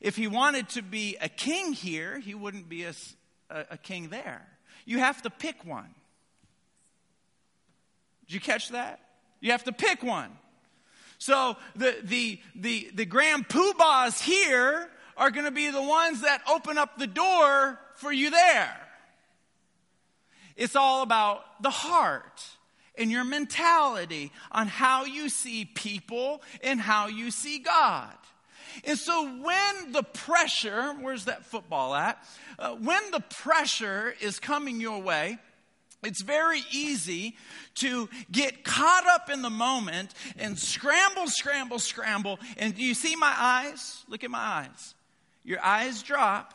If 0.01 0.15
he 0.15 0.27
wanted 0.27 0.69
to 0.69 0.81
be 0.81 1.17
a 1.19 1.29
king 1.29 1.73
here, 1.73 2.19
he 2.19 2.35
wouldn't 2.35 2.69
be 2.69 2.83
a, 2.83 2.93
a, 3.49 3.65
a 3.71 3.77
king 3.77 4.09
there. 4.09 4.45
You 4.85 4.99
have 4.99 5.21
to 5.23 5.29
pick 5.29 5.65
one. 5.65 5.89
Did 8.27 8.35
you 8.35 8.39
catch 8.39 8.69
that? 8.69 8.99
You 9.39 9.51
have 9.51 9.63
to 9.65 9.71
pick 9.71 10.03
one. 10.03 10.31
So 11.17 11.57
the, 11.75 11.95
the, 12.03 12.39
the, 12.55 12.91
the 12.93 13.05
grand 13.05 13.47
poobahs 13.47 14.21
here 14.21 14.89
are 15.17 15.31
going 15.31 15.45
to 15.45 15.51
be 15.51 15.71
the 15.71 15.81
ones 15.81 16.21
that 16.21 16.41
open 16.49 16.77
up 16.77 16.97
the 16.97 17.07
door 17.07 17.79
for 17.95 18.11
you 18.11 18.29
there. 18.29 18.75
It's 20.55 20.75
all 20.75 21.01
about 21.01 21.41
the 21.61 21.69
heart 21.69 22.43
and 22.97 23.11
your 23.11 23.23
mentality 23.23 24.31
on 24.51 24.67
how 24.67 25.05
you 25.05 25.29
see 25.29 25.65
people 25.65 26.41
and 26.63 26.79
how 26.79 27.07
you 27.07 27.31
see 27.31 27.59
God. 27.59 28.13
And 28.83 28.97
so 28.97 29.23
when 29.23 29.91
the 29.91 30.03
pressure, 30.03 30.93
where's 30.99 31.25
that 31.25 31.45
football 31.45 31.95
at? 31.95 32.23
Uh, 32.59 32.71
when 32.75 33.01
the 33.11 33.21
pressure 33.21 34.13
is 34.21 34.39
coming 34.39 34.81
your 34.81 35.01
way, 35.01 35.37
it's 36.03 36.21
very 36.21 36.61
easy 36.71 37.35
to 37.75 38.09
get 38.31 38.63
caught 38.63 39.07
up 39.07 39.29
in 39.29 39.41
the 39.41 39.49
moment 39.49 40.13
and 40.37 40.57
scramble, 40.57 41.27
scramble, 41.27 41.79
scramble. 41.79 42.39
And 42.57 42.75
do 42.75 42.83
you 42.83 42.93
see 42.93 43.15
my 43.15 43.33
eyes? 43.35 44.03
Look 44.07 44.23
at 44.23 44.29
my 44.29 44.37
eyes. 44.37 44.93
Your 45.43 45.63
eyes 45.63 46.03
drop 46.03 46.53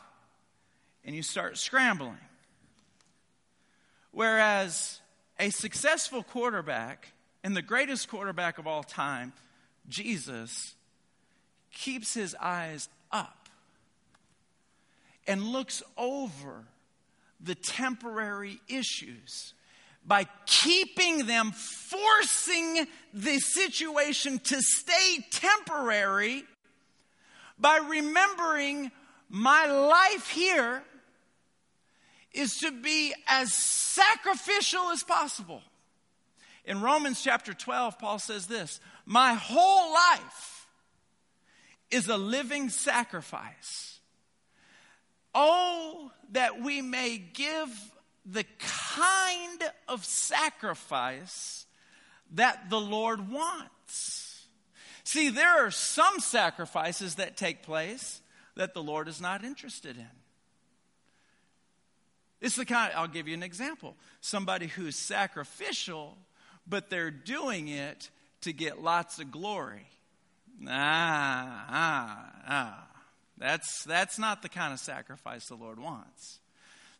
and 1.04 1.16
you 1.16 1.22
start 1.22 1.58
scrambling. 1.58 2.18
Whereas 4.12 4.99
a 5.40 5.48
successful 5.48 6.22
quarterback 6.22 7.12
and 7.42 7.56
the 7.56 7.62
greatest 7.62 8.08
quarterback 8.08 8.58
of 8.58 8.66
all 8.66 8.82
time, 8.82 9.32
Jesus, 9.88 10.74
keeps 11.72 12.12
his 12.12 12.36
eyes 12.38 12.90
up 13.10 13.48
and 15.26 15.42
looks 15.42 15.82
over 15.96 16.64
the 17.40 17.54
temporary 17.54 18.60
issues 18.68 19.54
by 20.06 20.26
keeping 20.44 21.26
them, 21.26 21.52
forcing 21.52 22.86
the 23.14 23.38
situation 23.38 24.38
to 24.40 24.60
stay 24.60 25.24
temporary 25.30 26.44
by 27.58 27.78
remembering 27.88 28.90
my 29.30 29.66
life 29.66 30.28
here 30.28 30.82
is 32.32 32.58
to 32.58 32.70
be 32.70 33.14
as 33.26 33.52
sacrificial 33.52 34.90
as 34.90 35.02
possible. 35.02 35.62
In 36.64 36.80
Romans 36.80 37.22
chapter 37.22 37.52
12, 37.52 37.98
Paul 37.98 38.18
says 38.18 38.46
this 38.46 38.80
My 39.06 39.34
whole 39.34 39.92
life 39.92 40.66
is 41.90 42.08
a 42.08 42.16
living 42.16 42.68
sacrifice. 42.68 43.98
Oh, 45.34 46.10
that 46.32 46.60
we 46.60 46.82
may 46.82 47.18
give 47.18 47.68
the 48.26 48.44
kind 48.58 49.62
of 49.88 50.04
sacrifice 50.04 51.66
that 52.32 52.70
the 52.70 52.80
Lord 52.80 53.30
wants. 53.30 54.46
See, 55.04 55.30
there 55.30 55.66
are 55.66 55.70
some 55.70 56.20
sacrifices 56.20 57.16
that 57.16 57.36
take 57.36 57.62
place 57.62 58.20
that 58.56 58.74
the 58.74 58.82
Lord 58.82 59.08
is 59.08 59.20
not 59.20 59.44
interested 59.44 59.96
in. 59.96 60.19
It's 62.40 62.56
the 62.56 62.64
kind, 62.64 62.92
I'll 62.94 63.08
give 63.08 63.28
you 63.28 63.34
an 63.34 63.42
example. 63.42 63.96
Somebody 64.20 64.66
who's 64.66 64.96
sacrificial, 64.96 66.16
but 66.66 66.88
they're 66.88 67.10
doing 67.10 67.68
it 67.68 68.10
to 68.42 68.52
get 68.52 68.82
lots 68.82 69.18
of 69.18 69.30
glory. 69.30 69.86
Ah, 70.66 71.66
ah, 71.68 72.32
ah. 72.48 72.86
That's, 73.38 73.84
that's 73.84 74.18
not 74.18 74.42
the 74.42 74.48
kind 74.48 74.72
of 74.72 74.78
sacrifice 74.78 75.46
the 75.46 75.54
Lord 75.54 75.78
wants. 75.78 76.40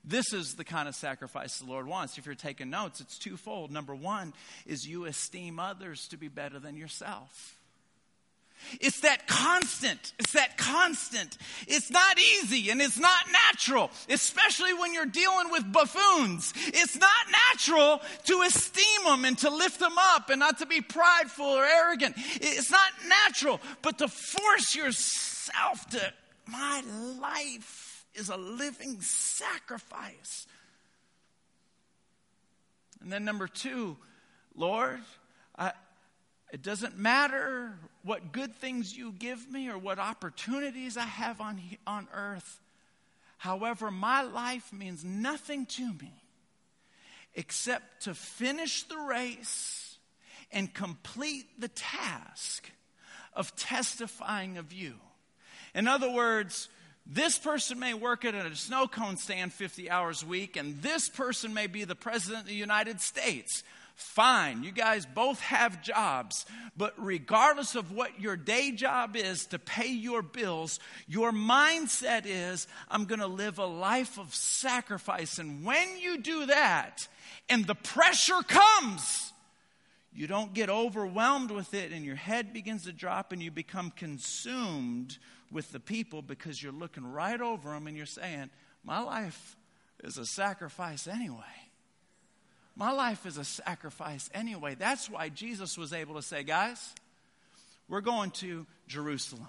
This 0.03 0.33
is 0.33 0.55
the 0.55 0.65
kind 0.65 0.89
of 0.89 0.95
sacrifice 0.95 1.59
the 1.59 1.67
Lord 1.67 1.87
wants. 1.87 2.17
If 2.17 2.25
you're 2.25 2.35
taking 2.35 2.71
notes, 2.71 3.01
it's 3.01 3.19
twofold. 3.19 3.71
Number 3.71 3.95
one 3.95 4.33
is 4.67 4.87
you 4.87 5.05
esteem 5.05 5.59
others 5.59 6.09
to 6.09 6.17
be 6.17 6.29
better 6.29 6.59
than 6.59 6.77
yourself. 6.77 7.60
It's 8.81 9.01
that 9.01 9.27
constant. 9.27 10.13
It's 10.19 10.33
that 10.33 10.57
constant. 10.57 11.37
It's 11.67 11.91
not 11.91 12.19
easy 12.19 12.71
and 12.71 12.81
it's 12.81 12.99
not 12.99 13.25
natural, 13.33 13.91
especially 14.09 14.75
when 14.75 14.95
you're 14.95 15.07
dealing 15.07 15.51
with 15.51 15.71
buffoons. 15.73 16.53
It's 16.57 16.97
not 16.97 17.11
natural 17.51 18.01
to 18.27 18.43
esteem 18.43 19.05
them 19.05 19.25
and 19.25 19.37
to 19.39 19.51
lift 19.51 19.81
them 19.81 19.97
up 19.99 20.31
and 20.31 20.41
not 20.41 20.59
to 20.59 20.67
be 20.67 20.81
prideful 20.81 21.47
or 21.47 21.65
arrogant. 21.65 22.15
It's 22.17 22.71
not 22.71 22.91
natural, 23.09 23.61
but 23.83 23.99
to 23.99 24.09
force 24.09 24.75
yourself 24.75 25.89
to, 25.91 26.13
my 26.47 26.83
life 27.21 28.05
is 28.15 28.29
a 28.29 28.37
living 28.37 29.01
sacrifice. 29.01 30.47
And 33.03 33.13
then 33.13 33.25
number 33.25 33.49
two, 33.49 33.97
Lord, 34.55 35.01
I, 35.59 35.73
it 36.53 36.63
doesn't 36.63 36.99
matter 36.99 37.73
what 38.03 38.33
good 38.33 38.55
things 38.57 38.97
you 38.97 39.13
give 39.13 39.51
me 39.51 39.69
or 39.69 39.79
what 39.79 39.99
opportunities 39.99 40.97
I 40.97 41.03
have 41.05 41.41
on, 41.41 41.61
on 41.87 42.09
earth. 42.15 42.61
However, 43.39 43.91
my 43.91 44.23
life 44.23 44.73
means 44.73 45.05
nothing 45.05 45.67
to 45.67 45.87
me 45.87 46.13
except 47.35 48.03
to 48.05 48.15
finish 48.15 48.83
the 48.85 48.99
race 48.99 49.99
and 50.53 50.73
complete 50.73 51.47
the 51.59 51.69
task 51.69 52.71
of 53.35 53.55
testifying 53.55 54.59
of 54.59 54.73
you. 54.73 54.95
In 55.75 55.87
other 55.87 56.11
words, 56.11 56.69
this 57.07 57.39
person 57.39 57.79
may 57.79 57.95
work 57.95 58.25
at 58.25 58.35
a 58.35 58.55
snow 58.57 58.87
cone 58.87 59.17
stand 59.17 59.53
50 59.53 59.91
hours 59.91 60.23
a 60.23 60.27
week, 60.27 60.57
and 60.57 60.83
this 60.83 61.09
person 61.09 61.55
may 61.55 61.67
be 61.67 61.85
the 61.85 61.95
president 61.95 62.43
of 62.43 62.49
the 62.49 62.55
United 62.55 63.01
States. 63.01 63.63
Fine, 64.01 64.63
you 64.63 64.73
guys 64.73 65.05
both 65.05 65.41
have 65.41 65.83
jobs, 65.83 66.47
but 66.75 66.95
regardless 66.97 67.75
of 67.75 67.93
what 67.93 68.19
your 68.19 68.35
day 68.35 68.73
job 68.73 69.15
is 69.15 69.45
to 69.47 69.59
pay 69.59 69.89
your 69.89 70.23
bills, 70.23 70.81
your 71.07 71.33
mindset 71.33 72.23
is, 72.25 72.67
I'm 72.91 73.05
going 73.05 73.21
to 73.21 73.27
live 73.27 73.59
a 73.59 73.67
life 73.67 74.19
of 74.19 74.35
sacrifice. 74.35 75.39
And 75.39 75.67
when 75.67 75.99
you 75.99 76.17
do 76.17 76.47
that, 76.47 77.07
and 77.51 77.67
the 77.67 77.75
pressure 77.75 78.43
comes, 78.49 79.35
you 80.15 80.27
don't 80.27 80.55
get 80.55 80.71
overwhelmed 80.71 81.51
with 81.51 81.75
it, 81.75 81.93
and 81.93 82.03
your 82.03 82.17
head 82.17 82.55
begins 82.55 82.85
to 82.85 82.93
drop, 82.93 83.33
and 83.33 83.43
you 83.43 83.51
become 83.51 83.91
consumed 83.91 85.19
with 85.53 85.73
the 85.73 85.81
people 85.81 86.23
because 86.23 86.63
you're 86.63 86.73
looking 86.73 87.07
right 87.07 87.41
over 87.41 87.71
them 87.71 87.87
and 87.87 87.99
you're 87.99 88.07
saying, 88.07 88.49
My 88.83 89.01
life 89.01 89.57
is 90.03 90.17
a 90.17 90.25
sacrifice 90.25 91.07
anyway. 91.07 91.70
My 92.77 92.93
life 92.93 93.27
is 93.27 93.37
a 93.37 93.45
sacrifice 93.45 94.31
anyway. 94.33 94.75
That's 94.75 95.11
why 95.11 95.29
Jesus 95.29 95.77
was 95.77 95.93
able 95.93 96.15
to 96.15 96.23
say, 96.23 96.43
guys, 96.43 96.95
we're 97.89 98.01
going 98.01 98.31
to 98.33 98.67
Jerusalem. 98.87 99.49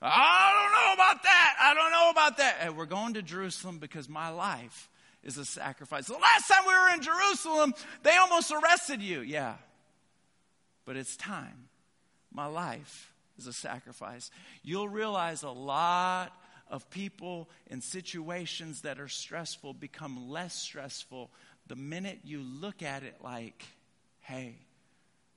I 0.00 0.52
don't 0.52 0.72
know 0.72 0.94
about 0.94 1.22
that. 1.24 1.56
I 1.60 1.74
don't 1.74 1.90
know 1.90 2.10
about 2.10 2.36
that. 2.36 2.58
And 2.60 2.76
we're 2.76 2.86
going 2.86 3.14
to 3.14 3.22
Jerusalem 3.22 3.78
because 3.78 4.08
my 4.08 4.28
life 4.28 4.88
is 5.24 5.38
a 5.38 5.44
sacrifice. 5.44 6.06
The 6.06 6.12
last 6.12 6.48
time 6.48 6.62
we 6.66 6.72
were 6.72 6.94
in 6.94 7.02
Jerusalem, 7.02 7.74
they 8.04 8.16
almost 8.16 8.52
arrested 8.52 9.02
you. 9.02 9.20
Yeah. 9.20 9.54
But 10.84 10.96
it's 10.96 11.16
time. 11.16 11.68
My 12.32 12.46
life 12.46 13.12
is 13.38 13.46
a 13.46 13.52
sacrifice. 13.52 14.30
You'll 14.62 14.88
realize 14.88 15.42
a 15.42 15.50
lot 15.50 16.32
of 16.70 16.88
people 16.90 17.48
in 17.66 17.80
situations 17.80 18.82
that 18.82 19.00
are 19.00 19.08
stressful 19.08 19.74
become 19.74 20.28
less 20.30 20.54
stressful 20.54 21.30
the 21.68 21.76
minute 21.76 22.20
you 22.24 22.40
look 22.40 22.82
at 22.82 23.02
it 23.02 23.16
like, 23.22 23.64
hey, 24.20 24.56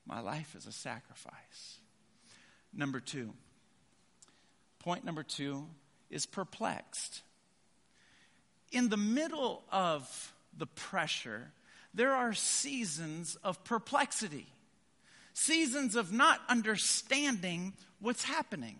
my 0.06 0.20
life 0.22 0.56
is 0.56 0.65
a 0.65 0.72
sacrifice. 0.72 1.78
Number 2.74 3.00
two, 3.00 3.34
point 4.80 5.06
number 5.06 5.24
two 5.24 5.65
is 6.10 6.26
perplexed. 6.26 7.22
In 8.72 8.89
the 8.89 8.98
middle 8.98 9.63
of 9.72 10.34
the 10.58 10.67
pressure, 10.67 11.52
there 11.94 12.13
are 12.13 12.34
seasons 12.34 13.36
of 13.44 13.63
perplexity, 13.63 14.48
seasons 15.34 15.96
of 15.96 16.12
not 16.12 16.39
understanding 16.48 17.74
what's 18.00 18.24
happening. 18.24 18.78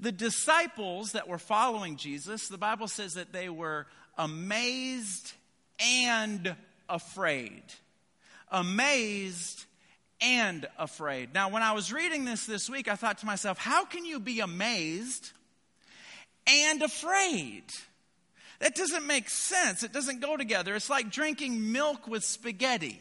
The 0.00 0.12
disciples 0.12 1.12
that 1.12 1.28
were 1.28 1.38
following 1.38 1.96
Jesus, 1.96 2.48
the 2.48 2.58
Bible 2.58 2.88
says 2.88 3.14
that 3.14 3.32
they 3.32 3.48
were 3.48 3.86
amazed 4.18 5.32
and 5.80 6.54
afraid. 6.88 7.62
Amazed 8.50 9.64
and 10.20 10.66
afraid. 10.78 11.34
Now, 11.34 11.50
when 11.50 11.62
I 11.62 11.72
was 11.72 11.92
reading 11.92 12.24
this 12.24 12.46
this 12.46 12.70
week, 12.70 12.88
I 12.88 12.96
thought 12.96 13.18
to 13.18 13.26
myself, 13.26 13.58
how 13.58 13.84
can 13.84 14.04
you 14.04 14.20
be 14.20 14.40
amazed 14.40 15.32
and 16.46 16.82
afraid? 16.82 17.64
That 18.60 18.74
doesn't 18.74 19.06
make 19.06 19.28
sense. 19.28 19.82
It 19.82 19.92
doesn't 19.92 20.20
go 20.20 20.36
together. 20.36 20.74
It's 20.74 20.88
like 20.88 21.10
drinking 21.10 21.72
milk 21.72 22.06
with 22.06 22.24
spaghetti. 22.24 23.00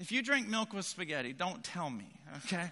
If 0.00 0.12
you 0.12 0.22
drink 0.22 0.48
milk 0.48 0.72
with 0.72 0.86
spaghetti, 0.86 1.32
don't 1.32 1.62
tell 1.62 1.90
me, 1.90 2.06
okay? 2.44 2.70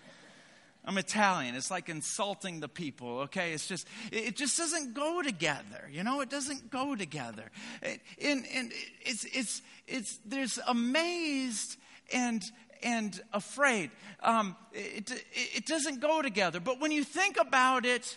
I'm 0.86 0.98
Italian. 0.98 1.56
It's 1.56 1.70
like 1.70 1.88
insulting 1.88 2.60
the 2.60 2.68
people, 2.68 3.20
okay? 3.20 3.52
It's 3.52 3.66
just, 3.66 3.88
it 4.12 4.36
just 4.36 4.56
doesn't 4.56 4.94
go 4.94 5.20
together, 5.20 5.88
you 5.90 6.04
know? 6.04 6.20
It 6.20 6.30
doesn't 6.30 6.70
go 6.70 6.94
together. 6.94 7.50
And, 8.22 8.46
and 8.54 8.72
it's, 9.00 9.24
it's, 9.24 9.62
it's, 9.88 10.20
there's 10.24 10.60
amazed 10.68 11.76
and, 12.12 12.44
and 12.84 13.20
afraid. 13.32 13.90
Um, 14.22 14.54
it, 14.72 15.10
it 15.56 15.66
doesn't 15.66 16.00
go 16.00 16.22
together. 16.22 16.60
But 16.60 16.80
when 16.80 16.92
you 16.92 17.02
think 17.02 17.36
about 17.40 17.84
it 17.84 18.16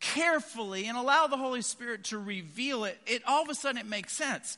carefully 0.00 0.86
and 0.86 0.96
allow 0.96 1.26
the 1.26 1.36
Holy 1.36 1.62
Spirit 1.62 2.04
to 2.04 2.18
reveal 2.18 2.84
it, 2.84 2.98
it 3.06 3.22
all 3.26 3.42
of 3.42 3.50
a 3.50 3.54
sudden 3.54 3.78
it 3.78 3.86
makes 3.86 4.12
sense. 4.12 4.56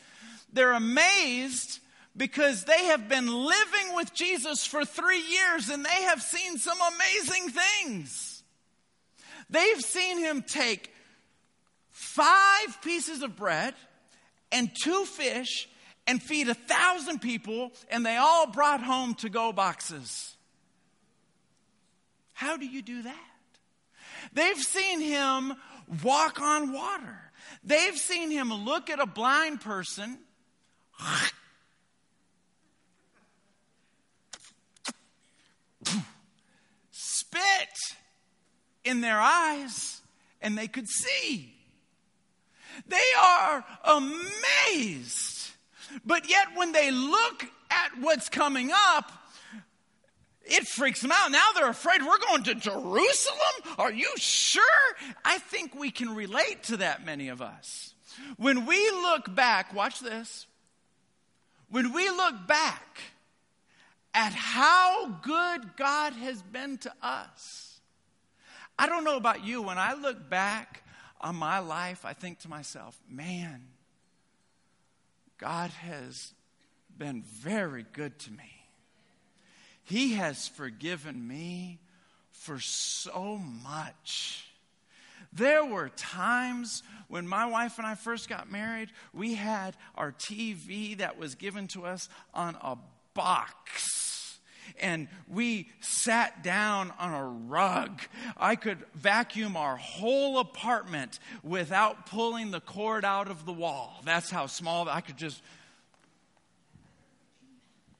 They're 0.53 0.73
amazed 0.73 1.81
because 2.17 2.65
they 2.65 2.87
have 2.87 3.09
been 3.09 3.27
living 3.27 3.95
with 3.95 4.13
Jesus 4.15 4.67
for 4.67 4.85
three 4.85 5.23
years 5.23 5.69
and 5.69 5.85
they 5.85 6.03
have 6.05 6.21
seen 6.23 6.59
some 6.59 6.79
amazing 6.95 7.51
things. 7.51 8.43
They've 9.49 9.81
seen 9.81 10.19
him 10.19 10.43
take 10.43 10.93
five 11.91 12.83
pieces 12.83 13.23
of 13.23 13.37
bread 13.37 13.75
and 14.53 14.71
two 14.83 15.05
fish 15.05 15.69
and 16.07 16.23
feed 16.23 16.49
a 16.49 16.55
thousand 16.55 17.21
people, 17.21 17.73
and 17.89 18.05
they 18.05 18.17
all 18.17 18.47
brought 18.47 18.83
home 18.83 19.15
to 19.15 19.29
go 19.29 19.53
boxes. 19.53 20.37
How 22.33 22.57
do 22.57 22.67
you 22.67 22.83
do 22.83 23.03
that? 23.03 23.31
They've 24.33 24.59
seen 24.59 25.01
him 25.01 25.55
walk 26.03 26.41
on 26.41 26.73
water. 26.73 27.19
They've 27.63 27.97
seen 27.97 28.31
him 28.31 28.53
look 28.53 28.91
at 28.91 28.99
a 28.99 29.07
blind 29.07 29.61
person 29.61 30.19
spit 36.91 37.97
in 38.85 39.01
their 39.01 39.21
eyes 39.21 40.01
and 40.41 40.57
they 40.57 40.69
could 40.69 40.89
see. 40.89 41.55
They 42.87 42.97
are 43.21 43.65
amazed. 43.85 45.51
But 46.05 46.29
yet, 46.29 46.49
when 46.55 46.73
they 46.73 46.91
look 46.91 47.45
at 47.71 47.91
what's 48.01 48.29
coming 48.29 48.71
up, 48.73 49.11
it 50.45 50.67
freaks 50.67 51.01
them 51.01 51.13
out. 51.13 51.31
Now 51.31 51.47
they're 51.55 51.69
afraid 51.69 52.03
we're 52.03 52.19
going 52.19 52.43
to 52.45 52.55
Jerusalem? 52.55 53.77
Are 53.79 53.93
you 53.93 54.11
sure? 54.17 54.63
I 55.25 55.39
think 55.39 55.75
we 55.75 55.91
can 55.91 56.15
relate 56.15 56.65
to 56.65 56.79
that, 56.79 57.05
many 57.05 57.29
of 57.29 57.43
us. 57.43 57.95
When 58.37 58.67
we 58.67 58.91
look 58.91 59.35
back, 59.35 59.75
watch 59.75 60.01
this. 60.01 60.47
When 61.69 61.93
we 61.93 62.09
look 62.09 62.47
back 62.47 63.01
at 64.15 64.33
how 64.33 65.09
good 65.23 65.77
God 65.77 66.13
has 66.15 66.43
been 66.43 66.79
to 66.79 66.93
us. 67.03 67.81
I 68.79 68.87
don't 68.87 69.05
know 69.05 69.17
about 69.17 69.45
you, 69.45 69.63
when 69.63 69.79
I 69.79 69.95
look 69.95 70.29
back 70.31 70.85
on 71.21 71.37
my 71.37 71.59
life, 71.59 72.05
I 72.05 72.15
think 72.15 72.41
to 72.41 72.49
myself, 72.49 72.99
man, 73.09 73.63
God 75.39 75.71
has 75.71 76.33
been 76.97 77.23
very 77.23 77.85
good 77.93 78.19
to 78.21 78.33
me. 78.33 78.65
He 79.85 80.15
has 80.15 80.49
forgiven 80.49 81.27
me 81.27 81.79
for 82.31 82.59
so 82.59 83.39
much. 83.39 84.47
There 85.33 85.65
were 85.65 85.91
times 85.91 86.83
when 87.09 87.27
my 87.27 87.47
wife 87.47 87.79
and 87.79 87.87
I 87.87 87.95
first 87.95 88.29
got 88.29 88.51
married, 88.51 88.91
we 89.13 89.35
had 89.35 89.77
our 89.95 90.13
TV 90.13 90.99
that 90.99 91.19
was 91.19 91.35
given 91.35 91.69
to 91.69 91.87
us 91.87 92.09
on 92.35 92.57
a 92.63 92.77
box. 93.21 94.39
And 94.81 95.09
we 95.29 95.69
sat 95.81 96.43
down 96.43 96.91
on 96.99 97.13
a 97.13 97.25
rug. 97.25 98.01
I 98.35 98.57
could 98.57 98.79
vacuum 98.95 99.59
our 99.59 99.77
whole 99.77 100.39
apartment 100.39 101.19
without 101.43 102.07
pulling 102.07 102.51
the 102.51 102.61
cord 102.61 103.05
out 103.05 103.31
of 103.31 103.45
the 103.45 103.53
wall. 103.53 104.01
That's 104.07 104.31
how 104.31 104.47
small 104.47 104.89
I 104.89 105.03
could 105.03 105.19
just 105.19 105.43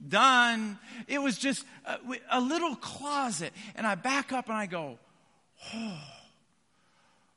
done. 0.07 0.79
It 1.07 1.21
was 1.21 1.37
just 1.37 1.65
a, 1.85 1.99
a, 2.31 2.41
little 2.41 2.75
closet. 2.75 3.53
And 3.75 3.85
I 3.85 3.93
back 3.93 4.33
up 4.33 4.47
and 4.47 4.57
I 4.57 4.65
go, 4.65 4.97
oh, 5.75 6.01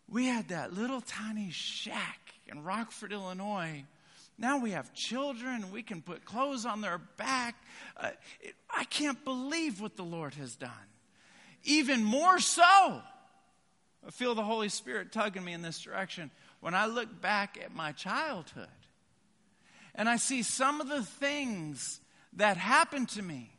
we 0.09 0.25
had 0.25 0.49
that 0.49 0.73
little 0.73 1.03
tiny 1.03 1.51
shack 1.51 2.33
in 2.47 2.63
Rockford, 2.63 3.13
Illinois. 3.13 3.85
Now 4.37 4.59
we 4.59 4.73
have 4.73 4.93
children. 4.93 5.71
We 5.71 5.83
can 5.83 6.03
put 6.03 6.25
clothes 6.25 6.67
on 6.67 6.81
their 6.81 6.99
back. 7.17 7.57
Uh, 7.97 8.11
it, 8.41 8.55
I 8.69 8.85
can't 8.85 9.25
believe 9.25 9.81
what 9.81 9.97
the 9.97 10.03
Lord 10.03 10.35
has 10.35 10.57
done. 10.57 10.71
Even 11.63 12.05
more 12.05 12.39
so, 12.41 12.63
I 14.07 14.11
feel 14.11 14.35
the 14.35 14.43
Holy 14.43 14.69
Spirit 14.69 15.13
tugging 15.13 15.45
me 15.45 15.53
in 15.53 15.63
this 15.63 15.81
direction 15.81 16.31
when 16.61 16.75
I 16.75 16.87
look 16.87 17.21
back 17.21 17.59
at 17.63 17.75
my 17.75 17.93
childhood 17.93 18.69
and 19.95 20.09
I 20.09 20.17
see 20.17 20.43
some 20.43 20.81
of 20.81 20.89
the 20.89 21.03
things 21.03 22.01
that 22.35 22.57
happened 22.57 23.09
to 23.11 23.23
me 23.23 23.51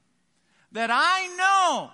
that 0.72 0.90
I 0.92 1.28
know 1.38 1.92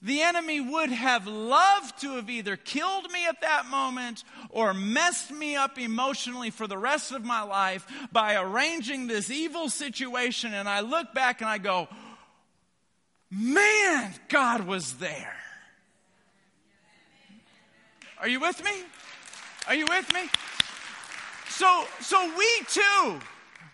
the 0.00 0.22
enemy 0.22 0.60
would 0.60 0.90
have 0.90 1.26
loved 1.26 2.00
to 2.02 2.16
have 2.16 2.30
either 2.30 2.56
killed 2.56 3.10
me 3.10 3.26
at 3.26 3.40
that 3.40 3.66
moment 3.66 4.22
or 4.50 4.72
messed 4.72 5.32
me 5.32 5.56
up 5.56 5.78
emotionally 5.78 6.50
for 6.50 6.68
the 6.68 6.78
rest 6.78 7.10
of 7.10 7.24
my 7.24 7.42
life 7.42 7.86
by 8.12 8.36
arranging 8.36 9.08
this 9.08 9.30
evil 9.30 9.68
situation. 9.68 10.54
And 10.54 10.68
I 10.68 10.80
look 10.80 11.12
back 11.14 11.40
and 11.40 11.50
I 11.50 11.58
go, 11.58 11.88
man, 13.30 14.14
God 14.28 14.66
was 14.66 14.94
there. 14.94 15.34
Are 18.20 18.28
you 18.28 18.40
with 18.40 18.62
me? 18.64 18.72
Are 19.66 19.74
you 19.74 19.86
with 19.88 20.12
me? 20.14 20.28
So, 21.50 21.84
so 22.00 22.32
we 22.38 22.62
too, 22.68 23.20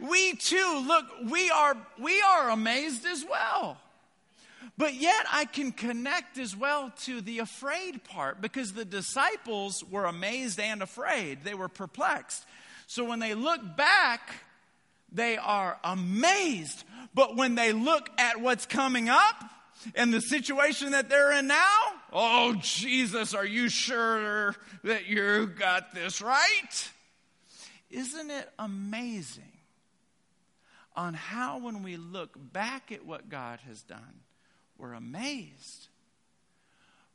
we 0.00 0.34
too, 0.36 0.84
look, 0.86 1.04
we 1.30 1.50
are, 1.50 1.76
we 2.00 2.22
are 2.22 2.48
amazed 2.48 3.04
as 3.04 3.24
well. 3.28 3.78
But 4.76 4.94
yet 4.94 5.26
I 5.32 5.44
can 5.44 5.70
connect 5.70 6.36
as 6.38 6.56
well 6.56 6.92
to 7.02 7.20
the 7.20 7.38
afraid 7.38 8.02
part 8.04 8.40
because 8.40 8.72
the 8.72 8.84
disciples 8.84 9.84
were 9.84 10.04
amazed 10.04 10.58
and 10.58 10.82
afraid. 10.82 11.44
They 11.44 11.54
were 11.54 11.68
perplexed. 11.68 12.44
So 12.86 13.04
when 13.04 13.20
they 13.20 13.34
look 13.34 13.76
back, 13.76 14.34
they 15.12 15.36
are 15.36 15.78
amazed. 15.84 16.82
But 17.14 17.36
when 17.36 17.54
they 17.54 17.72
look 17.72 18.10
at 18.18 18.40
what's 18.40 18.66
coming 18.66 19.08
up 19.08 19.44
and 19.94 20.12
the 20.12 20.20
situation 20.20 20.90
that 20.90 21.08
they're 21.08 21.32
in 21.32 21.46
now, 21.46 21.80
oh, 22.12 22.56
Jesus, 22.60 23.32
are 23.32 23.46
you 23.46 23.68
sure 23.68 24.56
that 24.82 25.06
you 25.06 25.46
got 25.46 25.94
this 25.94 26.20
right? 26.20 26.90
Isn't 27.90 28.30
it 28.32 28.50
amazing 28.58 29.52
on 30.96 31.14
how, 31.14 31.58
when 31.58 31.84
we 31.84 31.96
look 31.96 32.36
back 32.36 32.90
at 32.90 33.06
what 33.06 33.28
God 33.28 33.60
has 33.68 33.82
done, 33.82 34.20
we're 34.78 34.92
amazed. 34.92 35.88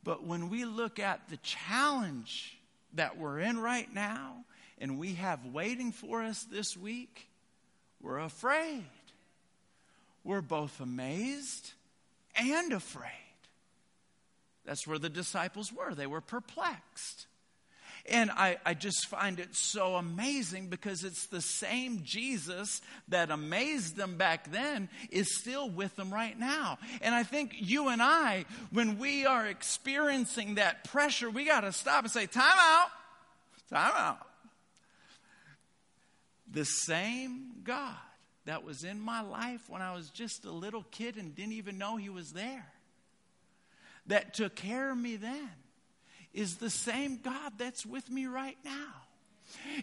But 0.04 0.24
when 0.24 0.50
we 0.50 0.65
look 0.65 1.00
at 1.00 1.30
the 1.30 1.38
challenge 1.38 2.58
that 2.93 3.17
we're 3.17 3.39
in 3.39 3.60
right 3.60 3.93
now 3.93 4.45
and 4.80 4.98
we 4.98 5.13
have 5.15 5.45
waiting 5.45 5.91
for 5.91 6.24
us 6.24 6.43
this 6.43 6.78
week, 6.78 7.28
we're 8.02 8.19
afraid. 8.19 8.86
We're 10.24 10.41
both 10.41 10.80
amazed 10.80 11.74
and 12.36 12.72
afraid. 12.72 13.10
That's 14.65 14.86
where 14.88 15.00
the 15.00 15.10
disciples 15.10 15.74
were. 15.74 15.93
They 15.95 16.08
were 16.08 16.22
perplexed. 16.22 17.28
And 18.10 18.32
I, 18.32 18.58
I 18.65 18.74
just 18.74 19.08
find 19.08 19.39
it 19.39 19.56
so 19.56 19.95
amazing 19.95 20.67
because 20.67 21.04
it's 21.04 21.28
the 21.28 21.41
same 21.41 22.02
Jesus 22.04 22.82
that 23.08 23.32
amazed 23.32 23.95
them 23.95 24.17
back 24.17 24.52
then 24.52 24.89
is 25.12 25.36
still 25.36 25.69
with 25.69 25.95
them 25.95 26.13
right 26.13 26.38
now. 26.38 26.78
And 27.02 27.13
I 27.13 27.24
think 27.24 27.54
you 27.56 27.89
and 27.89 28.02
I, 28.02 28.45
when 28.72 29.00
we 29.00 29.26
are 29.26 29.45
experiencing 29.45 30.56
that 30.56 30.84
pressure, 30.86 31.30
we 31.30 31.45
got 31.45 31.62
to 31.62 31.72
stop 31.72 32.04
and 32.04 32.12
say, 32.12 32.26
time 32.26 32.43
out, 32.60 32.89
time 33.69 33.93
out. 33.95 34.28
The 36.52 36.65
same 36.65 37.52
God 37.63 37.95
that 38.45 38.63
was 38.63 38.84
in 38.84 39.00
my 39.00 39.22
life 39.22 39.62
when 39.69 39.82
I 39.82 39.93
was 39.93 40.10
just 40.10 40.45
a 40.45 40.52
little 40.52 40.84
kid 40.91 41.17
and 41.17 41.36
didn't 41.36 41.54
even 41.54 41.78
know 41.78 41.98
he 41.98 42.10
was 42.10 42.32
there, 42.32 42.65
that 44.08 44.34
took 44.34 44.56
care 44.56 44.91
of 44.91 44.98
me 44.98 45.15
then 45.15 45.50
is 46.39 46.56
the 46.56 46.69
same 46.69 47.17
God 47.17 47.54
that's 47.58 47.86
with 47.86 48.10
me 48.10 48.25
right 48.25 48.58
now. 48.63 48.93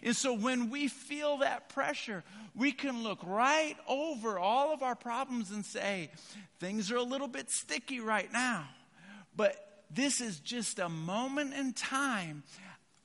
And 0.01 0.15
so 0.15 0.33
when 0.33 0.69
we 0.69 0.87
feel 0.87 1.37
that 1.37 1.69
pressure, 1.69 2.23
we 2.55 2.71
can 2.71 3.03
look 3.03 3.19
right 3.23 3.75
over 3.87 4.39
all 4.39 4.73
of 4.73 4.81
our 4.81 4.95
problems 4.95 5.51
and 5.51 5.63
say, 5.65 6.09
things 6.59 6.91
are 6.91 6.95
a 6.95 7.03
little 7.03 7.27
bit 7.27 7.51
sticky 7.51 7.99
right 7.99 8.31
now, 8.31 8.65
but 9.35 9.83
this 9.91 10.19
is 10.19 10.39
just 10.39 10.79
a 10.79 10.89
moment 10.89 11.53
in 11.53 11.73
time. 11.73 12.43